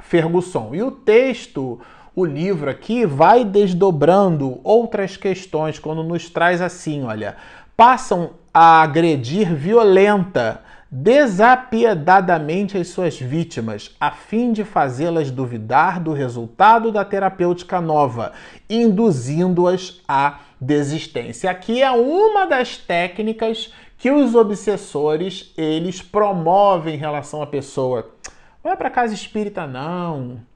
Fergusson. 0.00 0.70
E 0.74 0.82
o 0.82 0.90
texto, 0.90 1.80
o 2.14 2.24
livro 2.24 2.68
aqui, 2.68 3.06
vai 3.06 3.44
desdobrando 3.44 4.60
outras 4.62 5.16
questões 5.16 5.78
quando 5.78 6.02
nos 6.02 6.28
traz 6.28 6.60
assim, 6.60 7.04
olha, 7.04 7.36
passam 7.76 8.30
a 8.52 8.82
agredir 8.82 9.54
violenta 9.54 10.63
desapiedadamente 10.96 12.78
as 12.78 12.86
suas 12.86 13.18
vítimas, 13.18 13.96
a 13.98 14.12
fim 14.12 14.52
de 14.52 14.62
fazê-las 14.62 15.28
duvidar 15.28 16.00
do 16.00 16.12
resultado 16.12 16.92
da 16.92 17.04
terapêutica 17.04 17.80
nova, 17.80 18.32
induzindo-as 18.70 20.00
à 20.06 20.38
desistência. 20.60 21.50
Aqui 21.50 21.82
é 21.82 21.90
uma 21.90 22.46
das 22.46 22.76
técnicas 22.76 23.72
que 23.98 24.08
os 24.08 24.36
obsessores 24.36 25.52
eles 25.56 26.00
promovem 26.00 26.94
em 26.94 26.98
relação 26.98 27.42
à 27.42 27.46
pessoa. 27.46 28.14
Não 28.62 28.70
é 28.70 28.76
para 28.76 28.88
casa 28.88 29.12
espírita 29.12 29.66
não 29.66 30.53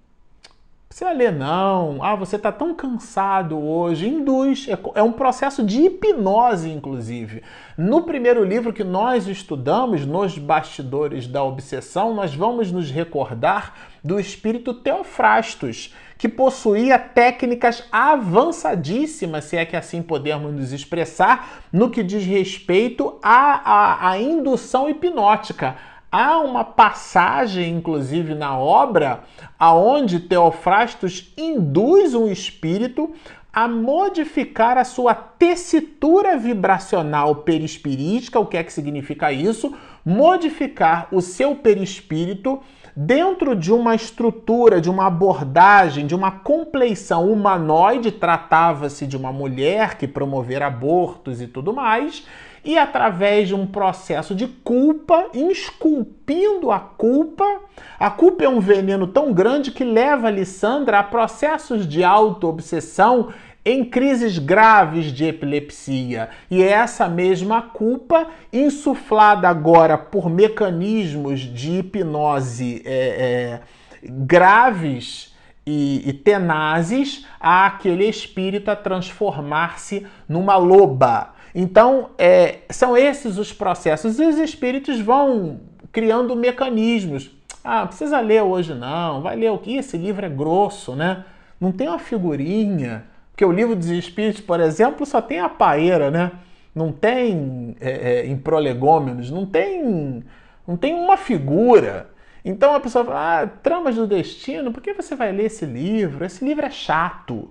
precisa 0.88 1.12
ler, 1.12 1.32
não. 1.32 2.02
Ah, 2.02 2.14
você 2.14 2.36
está 2.36 2.50
tão 2.50 2.74
cansado 2.74 3.58
hoje. 3.58 4.08
Induz. 4.08 4.66
É, 4.68 4.78
é 4.98 5.02
um 5.02 5.12
processo 5.12 5.62
de 5.62 5.82
hipnose, 5.82 6.70
inclusive. 6.70 7.42
No 7.76 8.02
primeiro 8.02 8.42
livro 8.42 8.72
que 8.72 8.82
nós 8.82 9.28
estudamos, 9.28 10.06
Nos 10.06 10.38
Bastidores 10.38 11.26
da 11.26 11.44
Obsessão, 11.44 12.14
nós 12.14 12.34
vamos 12.34 12.72
nos 12.72 12.90
recordar 12.90 13.74
do 14.02 14.18
espírito 14.18 14.72
Teofrastos, 14.72 15.94
que 16.16 16.28
possuía 16.28 16.98
técnicas 16.98 17.84
avançadíssimas, 17.92 19.44
se 19.44 19.56
é 19.56 19.64
que 19.64 19.76
assim 19.76 20.02
podemos 20.02 20.52
nos 20.52 20.72
expressar, 20.72 21.62
no 21.72 21.90
que 21.90 22.02
diz 22.02 22.24
respeito 22.24 23.18
à, 23.22 23.60
à, 23.70 24.10
à 24.10 24.18
indução 24.18 24.88
hipnótica 24.88 25.76
Há 26.10 26.38
uma 26.38 26.64
passagem, 26.64 27.70
inclusive, 27.70 28.34
na 28.34 28.58
obra, 28.58 29.24
aonde 29.58 30.20
Teofrastos 30.20 31.34
induz 31.36 32.14
um 32.14 32.28
espírito 32.28 33.12
a 33.52 33.68
modificar 33.68 34.78
a 34.78 34.84
sua 34.84 35.14
tessitura 35.14 36.38
vibracional 36.38 37.34
perispirítica. 37.36 38.40
O 38.40 38.46
que 38.46 38.56
é 38.56 38.64
que 38.64 38.72
significa 38.72 39.30
isso? 39.30 39.74
Modificar 40.02 41.08
o 41.12 41.20
seu 41.20 41.54
perispírito 41.56 42.58
dentro 42.96 43.54
de 43.54 43.70
uma 43.70 43.94
estrutura, 43.94 44.80
de 44.80 44.88
uma 44.88 45.08
abordagem, 45.08 46.06
de 46.06 46.14
uma 46.14 46.30
compleição 46.30 47.30
humanoide. 47.30 48.12
Tratava-se 48.12 49.06
de 49.06 49.16
uma 49.16 49.30
mulher 49.32 49.98
que 49.98 50.08
promovera 50.08 50.68
abortos 50.68 51.42
e 51.42 51.46
tudo 51.46 51.74
mais 51.74 52.24
e 52.68 52.76
através 52.76 53.48
de 53.48 53.54
um 53.54 53.66
processo 53.66 54.34
de 54.34 54.46
culpa, 54.46 55.30
esculpindo 55.32 56.70
a 56.70 56.78
culpa. 56.78 57.62
A 57.98 58.10
culpa 58.10 58.44
é 58.44 58.48
um 58.48 58.60
veneno 58.60 59.06
tão 59.06 59.32
grande 59.32 59.72
que 59.72 59.82
leva 59.82 60.28
a 60.28 60.30
Lissandra 60.30 60.98
a 60.98 61.02
processos 61.02 61.88
de 61.88 62.04
auto-obsessão 62.04 63.32
em 63.64 63.82
crises 63.86 64.38
graves 64.38 65.06
de 65.06 65.24
epilepsia. 65.24 66.28
E 66.50 66.62
é 66.62 66.68
essa 66.68 67.08
mesma 67.08 67.62
culpa, 67.62 68.26
insuflada 68.52 69.48
agora 69.48 69.96
por 69.96 70.28
mecanismos 70.28 71.40
de 71.40 71.78
hipnose 71.78 72.82
é, 72.84 72.90
é, 72.92 73.60
graves 74.02 75.34
e, 75.66 76.06
e 76.06 76.12
tenazes, 76.12 77.24
a 77.40 77.64
aquele 77.64 78.04
espírito 78.06 78.70
a 78.70 78.76
transformar-se 78.76 80.06
numa 80.28 80.58
loba 80.58 81.37
então, 81.60 82.10
é, 82.16 82.58
são 82.70 82.96
esses 82.96 83.36
os 83.36 83.52
processos. 83.52 84.16
E 84.20 84.24
os 84.24 84.38
espíritos 84.38 85.00
vão 85.00 85.58
criando 85.90 86.36
mecanismos. 86.36 87.32
Ah, 87.64 87.84
precisa 87.84 88.20
ler 88.20 88.42
hoje 88.42 88.74
não, 88.74 89.20
vai 89.22 89.34
ler 89.34 89.50
o 89.50 89.58
que? 89.58 89.76
Esse 89.76 89.96
livro 89.96 90.24
é 90.24 90.28
grosso, 90.28 90.94
né? 90.94 91.24
Não 91.60 91.72
tem 91.72 91.88
uma 91.88 91.98
figurinha. 91.98 93.06
Porque 93.32 93.44
o 93.44 93.50
livro 93.50 93.74
dos 93.74 93.88
espíritos, 93.88 94.40
por 94.40 94.60
exemplo, 94.60 95.04
só 95.04 95.20
tem 95.20 95.40
a 95.40 95.48
paeira, 95.48 96.12
né? 96.12 96.30
Não 96.72 96.92
tem 96.92 97.76
é, 97.80 97.90
é, 97.90 98.26
em 98.28 98.36
prolegômenos, 98.36 99.28
não 99.28 99.44
tem, 99.44 100.22
não 100.64 100.76
tem 100.76 100.94
uma 100.94 101.16
figura. 101.16 102.08
Então 102.44 102.72
a 102.72 102.78
pessoa 102.78 103.04
fala, 103.04 103.42
ah, 103.42 103.46
tramas 103.48 103.96
do 103.96 104.06
destino, 104.06 104.72
por 104.72 104.80
que 104.80 104.94
você 104.94 105.16
vai 105.16 105.32
ler 105.32 105.46
esse 105.46 105.66
livro? 105.66 106.24
Esse 106.24 106.44
livro 106.44 106.64
é 106.64 106.70
chato. 106.70 107.50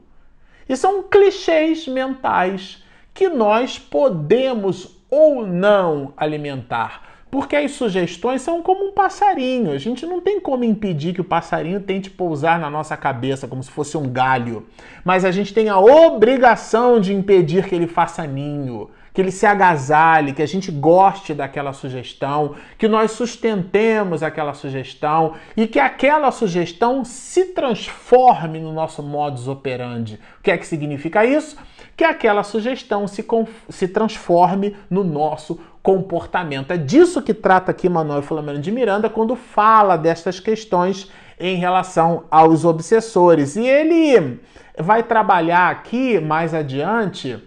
E 0.70 0.78
são 0.78 1.04
clichês 1.04 1.90
mentais 1.90 2.87
que 3.18 3.28
nós 3.28 3.80
podemos 3.80 4.96
ou 5.10 5.44
não 5.44 6.14
alimentar. 6.16 7.02
Porque 7.32 7.56
as 7.56 7.72
sugestões 7.72 8.44
são 8.44 8.62
como 8.62 8.86
um 8.86 8.92
passarinho. 8.92 9.72
A 9.72 9.80
gente 9.80 10.06
não 10.06 10.22
tem 10.22 10.40
como 10.40 10.64
impedir 10.64 11.16
que 11.16 11.22
o 11.22 11.24
passarinho 11.24 11.80
tente 11.80 12.12
pousar 12.12 12.60
na 12.60 12.70
nossa 12.70 12.96
cabeça 12.96 13.48
como 13.48 13.64
se 13.64 13.72
fosse 13.72 13.98
um 13.98 14.08
galho. 14.08 14.68
Mas 15.04 15.26
a 15.26 15.32
gente 15.32 15.52
tem 15.52 15.68
a 15.68 15.80
obrigação 15.80 17.02
de 17.02 17.12
impedir 17.12 17.68
que 17.68 17.74
ele 17.74 17.88
faça 17.88 18.26
ninho, 18.28 18.88
que 19.18 19.22
ele 19.22 19.32
se 19.32 19.48
agasalhe, 19.48 20.32
que 20.32 20.44
a 20.44 20.48
gente 20.48 20.72
goste 20.72 21.34
daquela 21.34 21.74
sugestão, 21.74 22.54
que 22.78 22.88
nós 22.88 23.10
sustentemos 23.14 24.22
aquela 24.22 24.54
sugestão 24.54 25.34
e 25.56 25.66
que 25.66 25.80
aquela 25.80 26.30
sugestão 26.30 27.04
se 27.04 27.46
transforme 27.46 28.60
no 28.60 28.72
nosso 28.72 29.02
modus 29.02 29.48
operandi. 29.48 30.20
O 30.38 30.44
que 30.44 30.52
é 30.52 30.58
que 30.60 30.68
significa 30.68 31.26
isso? 31.26 31.58
Que 31.96 32.04
aquela 32.04 32.44
sugestão 32.44 33.08
se, 33.08 33.26
se 33.70 33.88
transforme 33.88 34.76
no 34.88 35.04
nosso 35.04 35.60
comportamento. 35.82 36.70
É 36.70 36.78
disso 36.78 37.20
que 37.20 37.34
trata 37.34 37.72
aqui 37.72 37.90
Manuel 37.90 38.22
Filomeno 38.22 38.60
de 38.60 38.72
Miranda 38.72 39.10
quando 39.10 39.36
fala 39.36 39.98
destas 39.98 40.40
questões 40.40 41.12
em 41.40 41.56
relação 41.56 42.26
aos 42.30 42.64
obsessores. 42.64 43.56
E 43.56 43.66
ele 43.66 44.40
vai 44.78 45.02
trabalhar 45.02 45.72
aqui 45.72 46.20
mais 46.20 46.54
adiante 46.54 47.44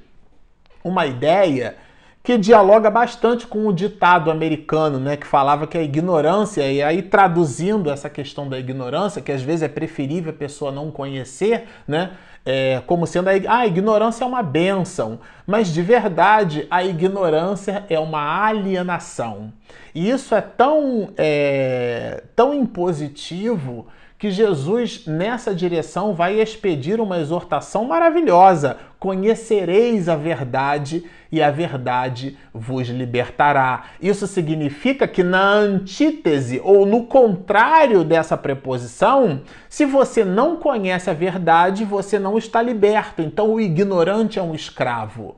uma 0.83 1.07
ideia 1.07 1.77
que 2.23 2.37
dialoga 2.37 2.91
bastante 2.91 3.47
com 3.47 3.67
o 3.67 3.73
ditado 3.73 4.31
americano, 4.31 5.01
né, 5.01 5.17
que 5.17 5.27
falava 5.27 5.67
que 5.67 5.79
a 5.79 5.83
ignorância, 5.83 6.71
e 6.71 6.83
aí 6.83 7.01
traduzindo 7.01 7.91
essa 7.91 8.11
questão 8.11 8.49
da 8.49 8.59
ignorância, 8.59 9.23
que 9.23 9.33
às 9.33 9.41
vezes 9.41 9.63
é 9.63 9.69
preferível 9.69 10.31
a 10.31 10.37
pessoa 10.37 10.71
não 10.71 10.91
conhecer, 10.91 11.67
né, 11.89 12.11
é, 12.45 12.83
como 12.87 13.07
sendo 13.07 13.29
a, 13.29 13.33
ah, 13.49 13.59
a 13.59 13.67
ignorância 13.67 14.25
é 14.25 14.27
uma 14.27 14.43
benção, 14.43 15.21
mas 15.47 15.73
de 15.73 15.83
verdade 15.83 16.67
a 16.71 16.85
ignorância 16.85 17.85
é 17.89 17.99
uma 17.99 18.45
alienação. 18.47 19.53
E 19.95 20.11
isso 20.11 20.35
é 20.35 20.41
tão, 20.41 21.11
é, 21.17 22.23
tão 22.37 22.55
impositivo 22.55 23.87
que 24.21 24.31
Jesus, 24.31 25.07
nessa 25.07 25.55
direção, 25.55 26.13
vai 26.13 26.39
expedir 26.39 27.01
uma 27.01 27.19
exortação 27.19 27.87
maravilhosa: 27.87 28.77
conhecereis 28.99 30.11
a 30.11 30.15
verdade 30.15 31.07
e 31.33 31.43
a 31.43 31.51
verdade 31.51 32.37
vos 32.53 32.87
libertará. 32.89 33.85
Isso 33.99 34.27
significa 34.27 35.09
que, 35.09 35.23
na 35.23 35.43
antítese 35.43 36.61
ou 36.63 36.85
no 36.85 37.05
contrário 37.05 38.05
dessa 38.05 38.37
preposição, 38.37 39.41
se 39.71 39.87
você 39.87 40.23
não 40.23 40.57
conhece 40.57 41.09
a 41.09 41.15
verdade, 41.15 41.87
você 41.87 42.19
não 42.19 42.37
está 42.37 42.61
liberto. 42.61 43.23
Então, 43.23 43.55
o 43.55 43.61
ignorante 43.61 44.39
é 44.39 44.43
um 44.43 44.55
escravo. 44.55 45.37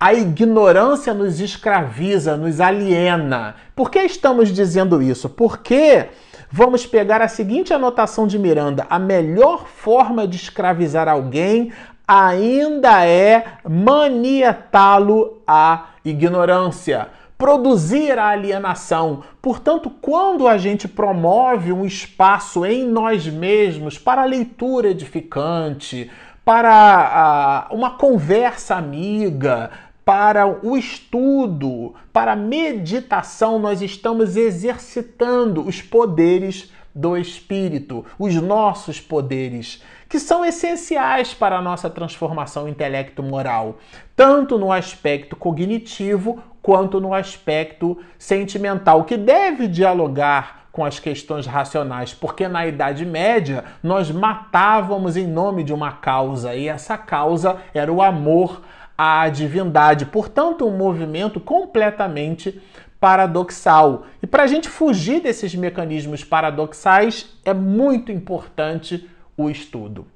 A 0.00 0.14
ignorância 0.14 1.12
nos 1.12 1.40
escraviza, 1.40 2.38
nos 2.38 2.58
aliena. 2.58 3.54
Por 3.76 3.90
que 3.90 3.98
estamos 3.98 4.50
dizendo 4.50 5.02
isso? 5.02 5.28
Porque 5.28 6.08
vamos 6.56 6.86
pegar 6.86 7.20
a 7.20 7.26
seguinte 7.26 7.74
anotação 7.74 8.28
de 8.28 8.38
Miranda: 8.38 8.86
a 8.88 8.96
melhor 8.96 9.66
forma 9.66 10.24
de 10.24 10.36
escravizar 10.36 11.08
alguém 11.08 11.72
ainda 12.06 13.04
é 13.04 13.44
manietá-lo 13.68 15.42
à 15.44 15.86
ignorância, 16.04 17.08
produzir 17.36 18.20
a 18.20 18.28
alienação. 18.28 19.24
Portanto, 19.42 19.90
quando 20.00 20.46
a 20.46 20.56
gente 20.56 20.86
promove 20.86 21.72
um 21.72 21.84
espaço 21.84 22.64
em 22.64 22.86
nós 22.86 23.26
mesmos 23.26 23.98
para 23.98 24.22
a 24.22 24.26
leitura 24.26 24.90
edificante, 24.90 26.08
para 26.44 27.66
uma 27.72 27.90
conversa 27.96 28.76
amiga, 28.76 29.72
para 30.04 30.46
o 30.46 30.76
estudo, 30.76 31.94
para 32.12 32.32
a 32.32 32.36
meditação, 32.36 33.58
nós 33.58 33.80
estamos 33.80 34.36
exercitando 34.36 35.66
os 35.66 35.80
poderes 35.80 36.70
do 36.94 37.16
espírito, 37.16 38.04
os 38.18 38.34
nossos 38.36 39.00
poderes, 39.00 39.82
que 40.08 40.20
são 40.20 40.44
essenciais 40.44 41.34
para 41.34 41.58
a 41.58 41.62
nossa 41.62 41.90
transformação 41.90 42.68
intelecto-moral, 42.68 43.78
tanto 44.14 44.58
no 44.58 44.70
aspecto 44.70 45.34
cognitivo 45.34 46.40
quanto 46.62 47.00
no 47.00 47.12
aspecto 47.12 47.98
sentimental, 48.16 49.04
que 49.04 49.16
deve 49.16 49.66
dialogar 49.66 50.64
com 50.70 50.84
as 50.84 50.98
questões 50.98 51.46
racionais, 51.46 52.12
porque 52.12 52.48
na 52.48 52.66
Idade 52.66 53.06
Média 53.06 53.64
nós 53.82 54.10
matávamos 54.10 55.16
em 55.16 55.26
nome 55.26 55.62
de 55.62 55.72
uma 55.72 55.92
causa 55.92 56.54
e 56.54 56.68
essa 56.68 56.98
causa 56.98 57.58
era 57.72 57.92
o 57.92 58.02
amor 58.02 58.60
à 58.96 59.28
divindade. 59.28 60.06
Portanto, 60.06 60.66
um 60.66 60.76
movimento 60.76 61.40
completamente 61.40 62.60
paradoxal. 63.00 64.06
E 64.22 64.26
para 64.26 64.44
a 64.44 64.46
gente 64.46 64.68
fugir 64.68 65.20
desses 65.20 65.54
mecanismos 65.54 66.24
paradoxais, 66.24 67.36
é 67.44 67.52
muito 67.52 68.10
importante 68.10 69.08
o 69.36 69.50
estudo. 69.50 70.06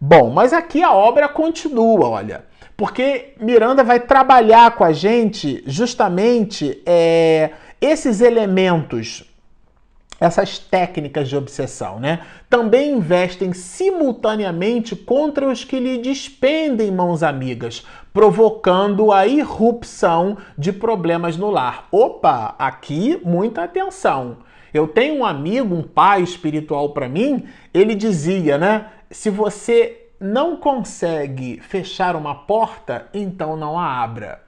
Bom, 0.00 0.30
mas 0.30 0.52
aqui 0.52 0.82
a 0.82 0.92
obra 0.92 1.28
continua, 1.28 2.08
olha, 2.08 2.44
porque 2.76 3.34
Miranda 3.38 3.84
vai 3.84 4.00
trabalhar 4.00 4.70
com 4.74 4.84
a 4.84 4.92
gente 4.92 5.62
justamente 5.66 6.80
é, 6.86 7.50
esses 7.78 8.22
elementos 8.22 9.30
essas 10.20 10.58
técnicas 10.58 11.30
de 11.30 11.36
obsessão, 11.36 11.98
né? 11.98 12.20
Também 12.48 12.92
investem 12.92 13.54
simultaneamente 13.54 14.94
contra 14.94 15.48
os 15.48 15.64
que 15.64 15.80
lhe 15.80 15.96
despendem 15.96 16.90
mãos 16.90 17.22
amigas, 17.22 17.86
provocando 18.12 19.12
a 19.12 19.26
irrupção 19.26 20.36
de 20.58 20.72
problemas 20.72 21.36
no 21.36 21.50
lar. 21.50 21.86
Opa, 21.90 22.54
aqui 22.58 23.20
muita 23.24 23.64
atenção. 23.64 24.38
Eu 24.72 24.86
tenho 24.86 25.20
um 25.20 25.24
amigo, 25.24 25.74
um 25.74 25.82
pai 25.82 26.22
espiritual 26.22 26.90
para 26.90 27.08
mim, 27.08 27.44
ele 27.74 27.94
dizia, 27.94 28.56
né? 28.56 28.86
Se 29.10 29.30
você 29.30 30.08
não 30.20 30.56
consegue 30.56 31.60
fechar 31.60 32.14
uma 32.14 32.34
porta, 32.34 33.08
então 33.12 33.56
não 33.56 33.78
a 33.78 34.02
abra. 34.02 34.42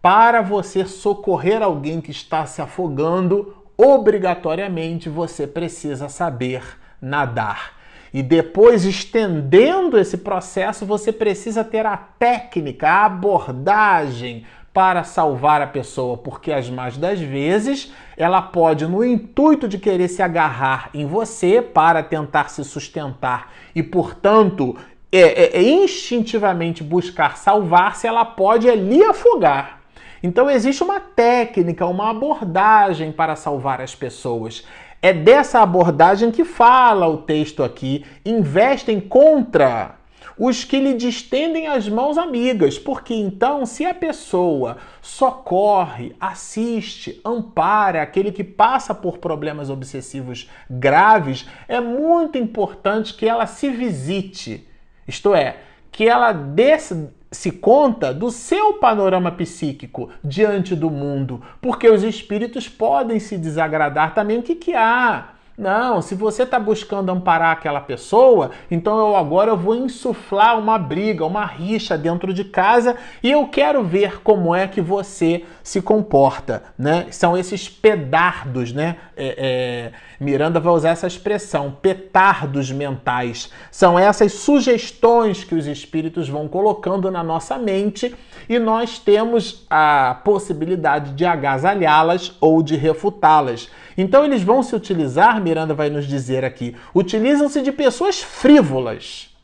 Para 0.00 0.40
você 0.40 0.86
socorrer 0.86 1.62
alguém 1.62 2.00
que 2.00 2.10
está 2.10 2.46
se 2.46 2.62
afogando, 2.62 3.54
obrigatoriamente 3.76 5.08
você 5.08 5.46
precisa 5.46 6.08
saber 6.08 6.62
nadar. 7.02 7.75
E 8.16 8.22
depois, 8.22 8.86
estendendo 8.86 9.98
esse 9.98 10.16
processo, 10.16 10.86
você 10.86 11.12
precisa 11.12 11.62
ter 11.62 11.84
a 11.84 11.98
técnica, 11.98 12.88
a 12.88 13.04
abordagem 13.04 14.46
para 14.72 15.04
salvar 15.04 15.60
a 15.60 15.66
pessoa, 15.66 16.16
porque 16.16 16.50
as 16.50 16.70
mais 16.70 16.96
das 16.96 17.20
vezes 17.20 17.92
ela 18.16 18.40
pode, 18.40 18.86
no 18.86 19.04
intuito 19.04 19.68
de 19.68 19.76
querer 19.76 20.08
se 20.08 20.22
agarrar 20.22 20.88
em 20.94 21.04
você 21.04 21.60
para 21.60 22.02
tentar 22.02 22.48
se 22.48 22.64
sustentar 22.64 23.52
e, 23.74 23.82
portanto, 23.82 24.74
é, 25.12 25.58
é, 25.58 25.58
é 25.58 25.62
instintivamente 25.62 26.82
buscar 26.82 27.36
salvar-se, 27.36 28.06
ela 28.06 28.24
pode 28.24 28.66
ali 28.66 29.04
afogar. 29.04 29.80
Então 30.22 30.50
existe 30.50 30.82
uma 30.82 30.98
técnica, 30.98 31.84
uma 31.84 32.10
abordagem 32.10 33.12
para 33.12 33.36
salvar 33.36 33.82
as 33.82 33.94
pessoas. 33.94 34.64
É 35.06 35.12
dessa 35.12 35.60
abordagem 35.60 36.32
que 36.32 36.44
fala 36.44 37.06
o 37.06 37.18
texto 37.18 37.62
aqui. 37.62 38.04
Investem 38.24 38.98
contra 38.98 39.94
os 40.36 40.64
que 40.64 40.80
lhe 40.80 40.94
distendem 40.94 41.68
as 41.68 41.88
mãos 41.88 42.18
amigas, 42.18 42.76
porque 42.76 43.14
então, 43.14 43.64
se 43.64 43.86
a 43.86 43.94
pessoa 43.94 44.78
socorre, 45.00 46.12
assiste, 46.20 47.20
ampara 47.24 48.02
aquele 48.02 48.32
que 48.32 48.42
passa 48.42 48.92
por 48.92 49.18
problemas 49.18 49.70
obsessivos 49.70 50.50
graves, 50.68 51.48
é 51.68 51.80
muito 51.80 52.36
importante 52.36 53.14
que 53.14 53.28
ela 53.28 53.46
se 53.46 53.70
visite, 53.70 54.66
isto 55.06 55.36
é, 55.36 55.58
que 55.92 56.08
ela 56.08 56.32
desse, 56.32 57.10
se 57.36 57.52
conta 57.52 58.12
do 58.12 58.30
seu 58.30 58.74
panorama 58.74 59.30
psíquico 59.30 60.10
diante 60.24 60.74
do 60.74 60.90
mundo, 60.90 61.42
porque 61.60 61.88
os 61.88 62.02
espíritos 62.02 62.68
podem 62.68 63.20
se 63.20 63.36
desagradar 63.36 64.14
também. 64.14 64.38
O 64.38 64.42
que, 64.42 64.54
que 64.54 64.74
há? 64.74 65.35
Não, 65.56 66.02
se 66.02 66.14
você 66.14 66.42
está 66.42 66.60
buscando 66.60 67.10
amparar 67.10 67.52
aquela 67.52 67.80
pessoa, 67.80 68.50
então 68.70 68.98
eu 68.98 69.16
agora 69.16 69.52
eu 69.52 69.56
vou 69.56 69.74
insuflar 69.74 70.58
uma 70.58 70.78
briga, 70.78 71.24
uma 71.24 71.46
rixa 71.46 71.96
dentro 71.96 72.34
de 72.34 72.44
casa 72.44 72.94
e 73.22 73.30
eu 73.30 73.48
quero 73.48 73.82
ver 73.82 74.20
como 74.20 74.54
é 74.54 74.68
que 74.68 74.82
você 74.82 75.44
se 75.62 75.80
comporta, 75.80 76.62
né? 76.78 77.06
São 77.10 77.34
esses 77.34 77.70
pedardos, 77.70 78.70
né? 78.70 78.96
É, 79.16 79.92
é, 79.92 79.92
Miranda 80.20 80.60
vai 80.60 80.74
usar 80.74 80.90
essa 80.90 81.06
expressão, 81.06 81.70
petardos 81.80 82.70
mentais. 82.70 83.50
São 83.70 83.98
essas 83.98 84.34
sugestões 84.34 85.42
que 85.42 85.54
os 85.54 85.66
espíritos 85.66 86.28
vão 86.28 86.48
colocando 86.48 87.10
na 87.10 87.22
nossa 87.22 87.56
mente 87.56 88.14
e 88.46 88.58
nós 88.58 88.98
temos 88.98 89.64
a 89.70 90.20
possibilidade 90.22 91.12
de 91.12 91.24
agasalhá-las 91.24 92.36
ou 92.42 92.62
de 92.62 92.76
refutá-las. 92.76 93.70
Então 93.96 94.24
eles 94.24 94.42
vão 94.42 94.62
se 94.62 94.74
utilizar, 94.74 95.40
Miranda 95.40 95.72
vai 95.72 95.88
nos 95.88 96.06
dizer 96.06 96.44
aqui, 96.44 96.76
utilizam-se 96.94 97.62
de 97.62 97.72
pessoas 97.72 98.20
frívolas 98.20 99.34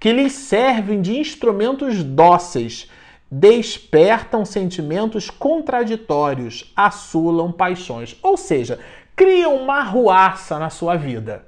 que 0.00 0.12
lhes 0.12 0.32
servem 0.32 1.02
de 1.02 1.18
instrumentos 1.18 2.02
dóceis, 2.02 2.88
despertam 3.30 4.44
sentimentos 4.44 5.28
contraditórios, 5.28 6.72
assulam 6.74 7.52
paixões. 7.52 8.16
Ou 8.22 8.36
seja, 8.36 8.78
criam 9.16 9.56
uma 9.56 9.82
ruaça 9.82 10.58
na 10.58 10.70
sua 10.70 10.96
vida. 10.96 11.44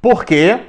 Por 0.00 0.24
quê? 0.24 0.60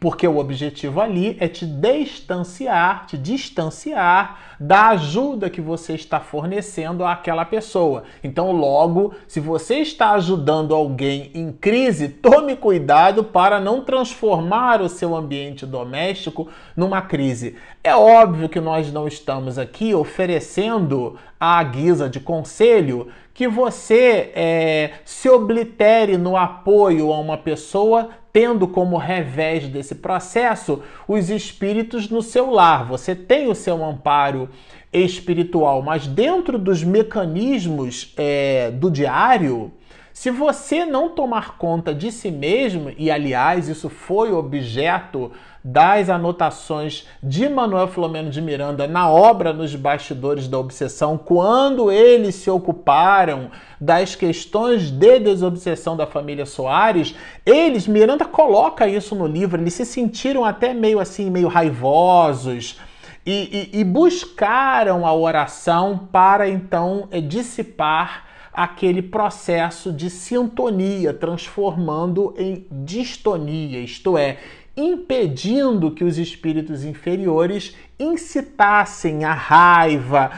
Porque 0.00 0.26
o 0.26 0.38
objetivo 0.38 0.98
ali 0.98 1.36
é 1.38 1.46
te 1.46 1.66
distanciar, 1.66 3.04
te 3.06 3.18
distanciar 3.18 4.56
da 4.58 4.88
ajuda 4.88 5.50
que 5.50 5.60
você 5.60 5.92
está 5.92 6.18
fornecendo 6.18 7.04
àquela 7.04 7.44
pessoa. 7.44 8.04
Então, 8.24 8.50
logo, 8.50 9.12
se 9.28 9.40
você 9.40 9.76
está 9.76 10.12
ajudando 10.12 10.74
alguém 10.74 11.30
em 11.34 11.52
crise, 11.52 12.08
tome 12.08 12.56
cuidado 12.56 13.22
para 13.22 13.60
não 13.60 13.82
transformar 13.82 14.80
o 14.80 14.88
seu 14.88 15.14
ambiente 15.14 15.66
doméstico 15.66 16.48
numa 16.74 17.02
crise. 17.02 17.56
É 17.84 17.94
óbvio 17.94 18.48
que 18.48 18.60
nós 18.60 18.90
não 18.90 19.06
estamos 19.06 19.58
aqui 19.58 19.94
oferecendo 19.94 21.16
a 21.38 21.62
guisa 21.62 22.08
de 22.08 22.20
conselho 22.20 23.08
que 23.32 23.48
você 23.48 24.32
é, 24.34 24.90
se 25.04 25.28
oblitere 25.28 26.18
no 26.18 26.36
apoio 26.36 27.10
a 27.10 27.18
uma 27.18 27.38
pessoa 27.38 28.10
tendo 28.32 28.68
como 28.68 28.96
revés 28.96 29.68
desse 29.68 29.94
processo 29.94 30.82
os 31.06 31.30
espíritos 31.30 32.08
no 32.08 32.22
seu 32.22 32.50
lar. 32.50 32.86
Você 32.86 33.14
tem 33.14 33.48
o 33.48 33.54
seu 33.54 33.84
amparo 33.84 34.48
espiritual, 34.92 35.82
mas 35.82 36.06
dentro 36.06 36.58
dos 36.58 36.82
mecanismos 36.82 38.12
é, 38.16 38.70
do 38.70 38.90
diário, 38.90 39.72
se 40.12 40.30
você 40.30 40.84
não 40.84 41.08
tomar 41.08 41.56
conta 41.56 41.94
de 41.94 42.10
si 42.10 42.30
mesmo, 42.30 42.92
e 42.98 43.10
aliás, 43.10 43.68
isso 43.68 43.88
foi 43.88 44.32
objeto 44.32 45.30
das 45.62 46.08
anotações 46.08 47.06
de 47.22 47.48
Manuel 47.48 47.86
Filomeno 47.86 48.30
de 48.30 48.40
Miranda 48.40 48.86
na 48.86 49.10
obra 49.10 49.52
Nos 49.52 49.74
Bastidores 49.74 50.48
da 50.48 50.58
Obsessão, 50.58 51.18
quando 51.18 51.92
eles 51.92 52.34
se 52.34 52.50
ocuparam 52.50 53.50
das 53.80 54.14
questões 54.14 54.90
de 54.90 55.18
desobsessão 55.20 55.96
da 55.96 56.06
família 56.06 56.46
Soares, 56.46 57.14
eles, 57.44 57.86
Miranda 57.86 58.24
coloca 58.24 58.88
isso 58.88 59.14
no 59.14 59.26
livro, 59.26 59.60
eles 59.60 59.74
se 59.74 59.84
sentiram 59.84 60.44
até 60.44 60.72
meio 60.72 60.98
assim, 60.98 61.30
meio 61.30 61.48
raivosos. 61.48 62.80
E, 63.24 63.70
e, 63.74 63.80
e 63.80 63.84
buscaram 63.84 65.06
a 65.06 65.14
oração 65.14 66.08
para 66.10 66.48
então 66.48 67.06
é, 67.10 67.20
dissipar 67.20 68.29
aquele 68.62 69.00
processo 69.00 69.90
de 69.90 70.10
sintonia, 70.10 71.14
transformando 71.14 72.34
em 72.36 72.66
distonia, 72.70 73.80
isto 73.80 74.18
é, 74.18 74.36
impedindo 74.76 75.90
que 75.90 76.04
os 76.04 76.18
espíritos 76.18 76.84
inferiores 76.84 77.74
incitassem 77.98 79.24
a 79.24 79.32
raiva, 79.32 80.30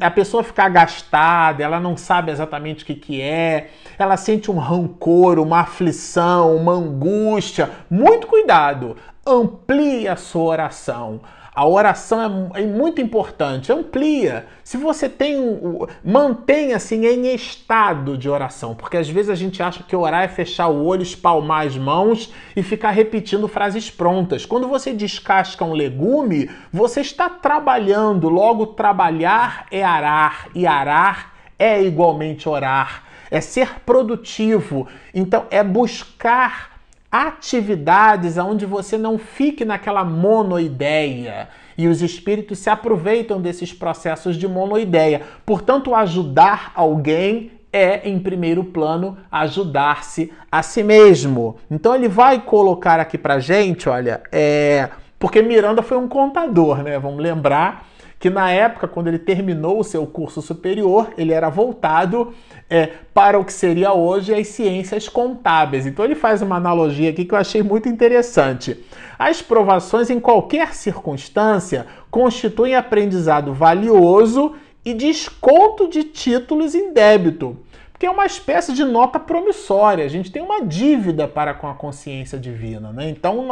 a 0.00 0.10
pessoa 0.10 0.42
ficar 0.42 0.70
gastada, 0.70 1.62
ela 1.62 1.78
não 1.78 1.98
sabe 1.98 2.32
exatamente 2.32 2.82
o 2.82 2.86
que, 2.86 2.94
que 2.94 3.20
é, 3.20 3.68
ela 3.98 4.16
sente 4.16 4.50
um 4.50 4.56
rancor, 4.56 5.38
uma 5.38 5.60
aflição, 5.60 6.56
uma 6.56 6.72
angústia. 6.72 7.70
Muito 7.90 8.26
cuidado, 8.26 8.96
amplie 9.26 10.08
a 10.08 10.16
sua 10.16 10.44
oração. 10.44 11.20
A 11.56 11.66
oração 11.66 12.50
é, 12.54 12.60
é, 12.60 12.66
muito 12.66 13.00
importante, 13.00 13.72
amplia. 13.72 14.44
Se 14.62 14.76
você 14.76 15.08
tem 15.08 15.40
um, 15.40 15.86
mantenha-se 16.04 16.94
assim, 16.94 17.06
em 17.06 17.34
estado 17.34 18.18
de 18.18 18.28
oração, 18.28 18.74
porque 18.74 18.98
às 18.98 19.08
vezes 19.08 19.30
a 19.30 19.34
gente 19.34 19.62
acha 19.62 19.82
que 19.82 19.96
orar 19.96 20.22
é 20.22 20.28
fechar 20.28 20.68
o 20.68 20.84
olho, 20.84 21.02
espalmar 21.02 21.66
as 21.66 21.74
mãos 21.74 22.30
e 22.54 22.62
ficar 22.62 22.90
repetindo 22.90 23.48
frases 23.48 23.90
prontas. 23.90 24.44
Quando 24.44 24.68
você 24.68 24.92
descasca 24.92 25.64
um 25.64 25.72
legume, 25.72 26.50
você 26.70 27.00
está 27.00 27.30
trabalhando, 27.30 28.28
logo 28.28 28.66
trabalhar 28.66 29.66
é 29.70 29.82
arar 29.82 30.48
e 30.54 30.66
arar 30.66 31.32
é 31.58 31.82
igualmente 31.82 32.46
orar, 32.46 33.04
é 33.30 33.40
ser 33.40 33.80
produtivo. 33.80 34.86
Então 35.14 35.46
é 35.50 35.64
buscar 35.64 36.75
atividades 37.16 38.36
onde 38.36 38.66
você 38.66 38.98
não 38.98 39.18
fique 39.18 39.64
naquela 39.64 40.04
monoideia. 40.04 41.48
E 41.78 41.88
os 41.88 42.02
espíritos 42.02 42.58
se 42.58 42.70
aproveitam 42.70 43.40
desses 43.40 43.72
processos 43.72 44.36
de 44.36 44.48
monoideia. 44.48 45.22
Portanto, 45.44 45.94
ajudar 45.94 46.72
alguém 46.74 47.52
é, 47.72 48.08
em 48.08 48.18
primeiro 48.18 48.64
plano, 48.64 49.18
ajudar-se 49.30 50.32
a 50.50 50.62
si 50.62 50.82
mesmo. 50.82 51.56
Então 51.70 51.94
ele 51.94 52.08
vai 52.08 52.40
colocar 52.40 52.98
aqui 52.98 53.18
pra 53.18 53.38
gente, 53.38 53.88
olha, 53.88 54.22
é. 54.32 54.88
Porque 55.18 55.42
Miranda 55.42 55.82
foi 55.82 55.96
um 55.96 56.08
contador, 56.08 56.82
né? 56.82 56.98
Vamos 56.98 57.22
lembrar 57.22 57.86
que 58.18 58.30
na 58.30 58.50
época, 58.50 58.88
quando 58.88 59.08
ele 59.08 59.18
terminou 59.18 59.78
o 59.78 59.84
seu 59.84 60.06
curso 60.06 60.40
superior, 60.40 61.12
ele 61.18 61.32
era 61.32 61.50
voltado 61.50 62.32
é, 62.68 62.90
para 63.12 63.38
o 63.38 63.44
que 63.44 63.52
seria 63.52 63.92
hoje 63.92 64.32
as 64.32 64.48
ciências 64.48 65.08
contábeis. 65.08 65.86
Então 65.86 66.04
ele 66.04 66.14
faz 66.14 66.40
uma 66.40 66.56
analogia 66.56 67.10
aqui 67.10 67.24
que 67.24 67.34
eu 67.34 67.38
achei 67.38 67.62
muito 67.62 67.88
interessante. 67.88 68.82
As 69.18 69.42
provações, 69.42 70.08
em 70.08 70.18
qualquer 70.18 70.74
circunstância, 70.74 71.86
constituem 72.10 72.74
aprendizado 72.74 73.52
valioso 73.52 74.54
e 74.84 74.94
desconto 74.94 75.88
de 75.88 76.04
títulos 76.04 76.74
em 76.74 76.92
débito 76.92 77.56
porque 77.96 78.04
é 78.04 78.10
uma 78.10 78.26
espécie 78.26 78.74
de 78.74 78.84
nota 78.84 79.18
promissória. 79.18 80.04
A 80.04 80.08
gente 80.08 80.30
tem 80.30 80.42
uma 80.42 80.62
dívida 80.62 81.26
para 81.26 81.54
com 81.54 81.66
a 81.66 81.72
consciência 81.72 82.38
divina, 82.38 82.92
né? 82.92 83.08
Então, 83.08 83.48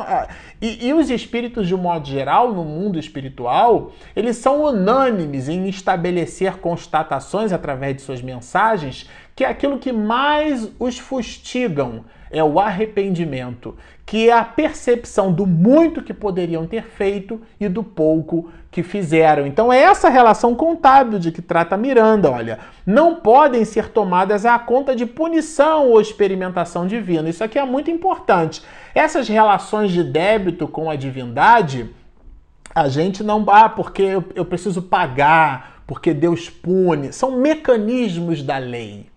e, 0.61 0.88
e, 0.88 0.92
os 0.92 1.09
espíritos 1.09 1.66
de 1.66 1.74
um 1.74 1.78
modo 1.78 2.07
geral, 2.07 2.52
no 2.52 2.62
mundo 2.62 2.98
espiritual, 2.98 3.92
eles 4.14 4.37
são 4.37 4.62
unânimes 4.62 5.48
em 5.48 5.66
estabelecer 5.66 6.59
constatações 6.59 7.54
através 7.54 7.96
de 7.96 8.02
suas 8.02 8.20
mensagens 8.20 9.09
que 9.35 9.44
é 9.44 9.49
aquilo 9.49 9.79
que 9.79 9.92
mais 9.92 10.70
os 10.79 10.99
fustigam 10.99 12.05
é 12.31 12.42
o 12.42 12.59
arrependimento, 12.59 13.77
que 14.05 14.29
é 14.29 14.33
a 14.33 14.44
percepção 14.44 15.33
do 15.33 15.47
muito 15.47 16.03
que 16.03 16.12
poderiam 16.12 16.66
ter 16.66 16.83
feito 16.83 17.40
e 17.61 17.68
do 17.68 17.83
pouco 17.83 18.51
que 18.70 18.83
fizeram. 18.83 19.47
Então 19.47 19.73
é 19.73 19.81
essa 19.81 20.09
relação 20.09 20.55
contábil 20.55 21.18
de 21.18 21.31
que 21.31 21.40
trata 21.40 21.77
Miranda, 21.77 22.31
olha, 22.31 22.59
não 22.85 23.14
podem 23.16 23.64
ser 23.64 23.88
tomadas 23.88 24.44
à 24.44 24.59
conta 24.59 24.97
de 24.97 25.07
punição 25.07 25.90
ou 25.90 26.01
experimentação 26.01 26.87
divina. 26.87 27.29
Isso 27.29 27.44
aqui 27.44 27.59
é 27.59 27.64
muito 27.64 27.90
importante. 27.90 28.62
Essas 28.94 29.29
relações 29.29 29.92
de 29.92 30.03
débito 30.03 30.66
com 30.66 30.90
a 30.90 30.97
divindade, 30.97 31.88
a 32.75 32.88
gente 32.88 33.23
não 33.23 33.44
ah, 33.49 33.68
porque 33.68 34.03
eu, 34.03 34.25
eu 34.35 34.44
preciso 34.44 34.83
pagar, 34.83 35.83
porque 35.87 36.12
Deus 36.12 36.51
pune, 36.51 37.12
são 37.12 37.38
mecanismos 37.38 38.42
da 38.42 38.59
lei. 38.59 39.13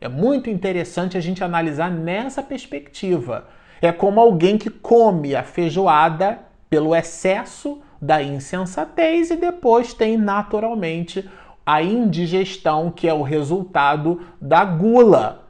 É 0.00 0.08
muito 0.08 0.48
interessante 0.48 1.18
a 1.18 1.20
gente 1.20 1.44
analisar 1.44 1.90
nessa 1.90 2.42
perspectiva. 2.42 3.48
É 3.82 3.92
como 3.92 4.20
alguém 4.20 4.56
que 4.56 4.70
come 4.70 5.34
a 5.34 5.42
feijoada 5.42 6.38
pelo 6.70 6.94
excesso 6.94 7.82
da 8.00 8.22
insensatez 8.22 9.30
e 9.30 9.36
depois 9.36 9.92
tem 9.92 10.16
naturalmente 10.16 11.28
a 11.66 11.82
indigestão, 11.82 12.90
que 12.90 13.06
é 13.06 13.12
o 13.12 13.22
resultado 13.22 14.20
da 14.40 14.64
gula 14.64 15.49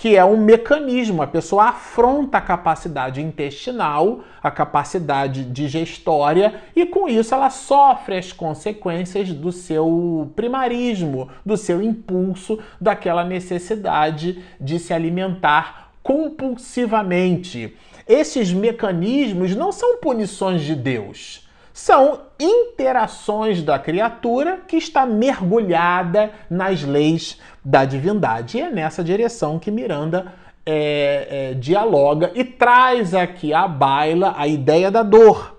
que 0.00 0.16
é 0.16 0.24
um 0.24 0.38
mecanismo. 0.38 1.20
A 1.20 1.26
pessoa 1.26 1.64
afronta 1.64 2.38
a 2.38 2.40
capacidade 2.40 3.20
intestinal, 3.20 4.20
a 4.42 4.50
capacidade 4.50 5.44
digestória, 5.44 6.62
e 6.74 6.86
com 6.86 7.06
isso 7.06 7.34
ela 7.34 7.50
sofre 7.50 8.16
as 8.16 8.32
consequências 8.32 9.30
do 9.30 9.52
seu 9.52 10.32
primarismo, 10.34 11.28
do 11.44 11.54
seu 11.54 11.82
impulso, 11.82 12.58
daquela 12.80 13.24
necessidade 13.24 14.42
de 14.58 14.78
se 14.78 14.94
alimentar 14.94 15.90
compulsivamente. 16.02 17.76
Esses 18.08 18.54
mecanismos 18.54 19.54
não 19.54 19.70
são 19.70 19.98
punições 19.98 20.62
de 20.62 20.74
Deus 20.74 21.46
são 21.80 22.20
interações 22.38 23.62
da 23.62 23.78
criatura 23.78 24.58
que 24.68 24.76
está 24.76 25.06
mergulhada 25.06 26.30
nas 26.50 26.82
leis 26.82 27.40
da 27.64 27.86
divindade. 27.86 28.58
E 28.58 28.60
é 28.60 28.70
nessa 28.70 29.02
direção 29.02 29.58
que 29.58 29.70
Miranda 29.70 30.30
é, 30.66 31.26
é, 31.30 31.54
dialoga 31.54 32.32
e 32.34 32.44
traz 32.44 33.14
aqui 33.14 33.54
à 33.54 33.66
baila 33.66 34.34
a 34.36 34.46
ideia 34.46 34.90
da 34.90 35.02
dor. 35.02 35.56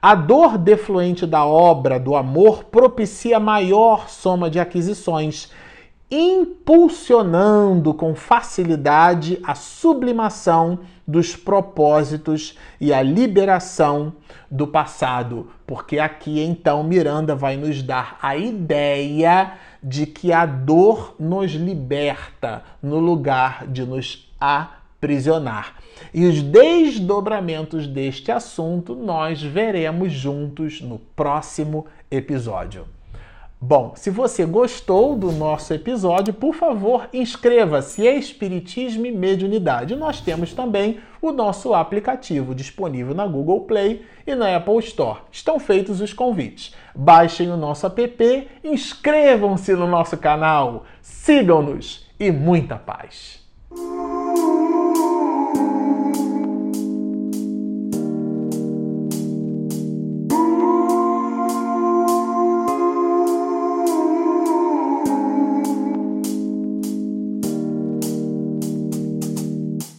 A 0.00 0.14
dor 0.14 0.58
defluente 0.58 1.26
da 1.26 1.46
obra 1.46 1.98
do 1.98 2.14
amor 2.14 2.64
propicia 2.64 3.40
maior 3.40 4.10
soma 4.10 4.50
de 4.50 4.60
aquisições, 4.60 5.50
impulsionando 6.14 7.94
com 7.94 8.14
facilidade 8.14 9.40
a 9.42 9.54
sublimação 9.54 10.80
dos 11.08 11.34
propósitos 11.34 12.58
e 12.78 12.92
a 12.92 13.00
liberação 13.00 14.12
do 14.50 14.66
passado, 14.66 15.48
porque 15.66 15.98
aqui 15.98 16.40
então 16.40 16.84
Miranda 16.84 17.34
vai 17.34 17.56
nos 17.56 17.82
dar 17.82 18.18
a 18.20 18.36
ideia 18.36 19.54
de 19.82 20.04
que 20.04 20.32
a 20.34 20.44
dor 20.44 21.16
nos 21.18 21.52
liberta 21.52 22.62
no 22.82 22.98
lugar 22.98 23.66
de 23.66 23.82
nos 23.86 24.30
aprisionar. 24.38 25.76
E 26.12 26.26
os 26.26 26.42
desdobramentos 26.42 27.86
deste 27.86 28.30
assunto 28.30 28.94
nós 28.94 29.42
veremos 29.42 30.12
juntos 30.12 30.82
no 30.82 30.98
próximo 30.98 31.86
episódio. 32.10 32.86
Bom, 33.64 33.92
se 33.94 34.10
você 34.10 34.44
gostou 34.44 35.14
do 35.14 35.30
nosso 35.30 35.72
episódio, 35.72 36.34
por 36.34 36.52
favor, 36.52 37.08
inscreva-se 37.12 38.04
em 38.04 38.18
Espiritismo 38.18 39.06
e 39.06 39.12
Mediunidade. 39.12 39.94
Nós 39.94 40.20
temos 40.20 40.52
também 40.52 40.98
o 41.20 41.30
nosso 41.30 41.72
aplicativo 41.72 42.56
disponível 42.56 43.14
na 43.14 43.24
Google 43.24 43.60
Play 43.60 44.04
e 44.26 44.34
na 44.34 44.56
Apple 44.56 44.80
Store. 44.80 45.20
Estão 45.30 45.60
feitos 45.60 46.00
os 46.00 46.12
convites. 46.12 46.74
Baixem 46.92 47.52
o 47.52 47.56
nosso 47.56 47.86
app, 47.86 48.48
inscrevam-se 48.64 49.74
no 49.74 49.86
nosso 49.86 50.16
canal, 50.16 50.84
sigam-nos 51.00 52.10
e 52.18 52.32
muita 52.32 52.74
paz. 52.74 53.41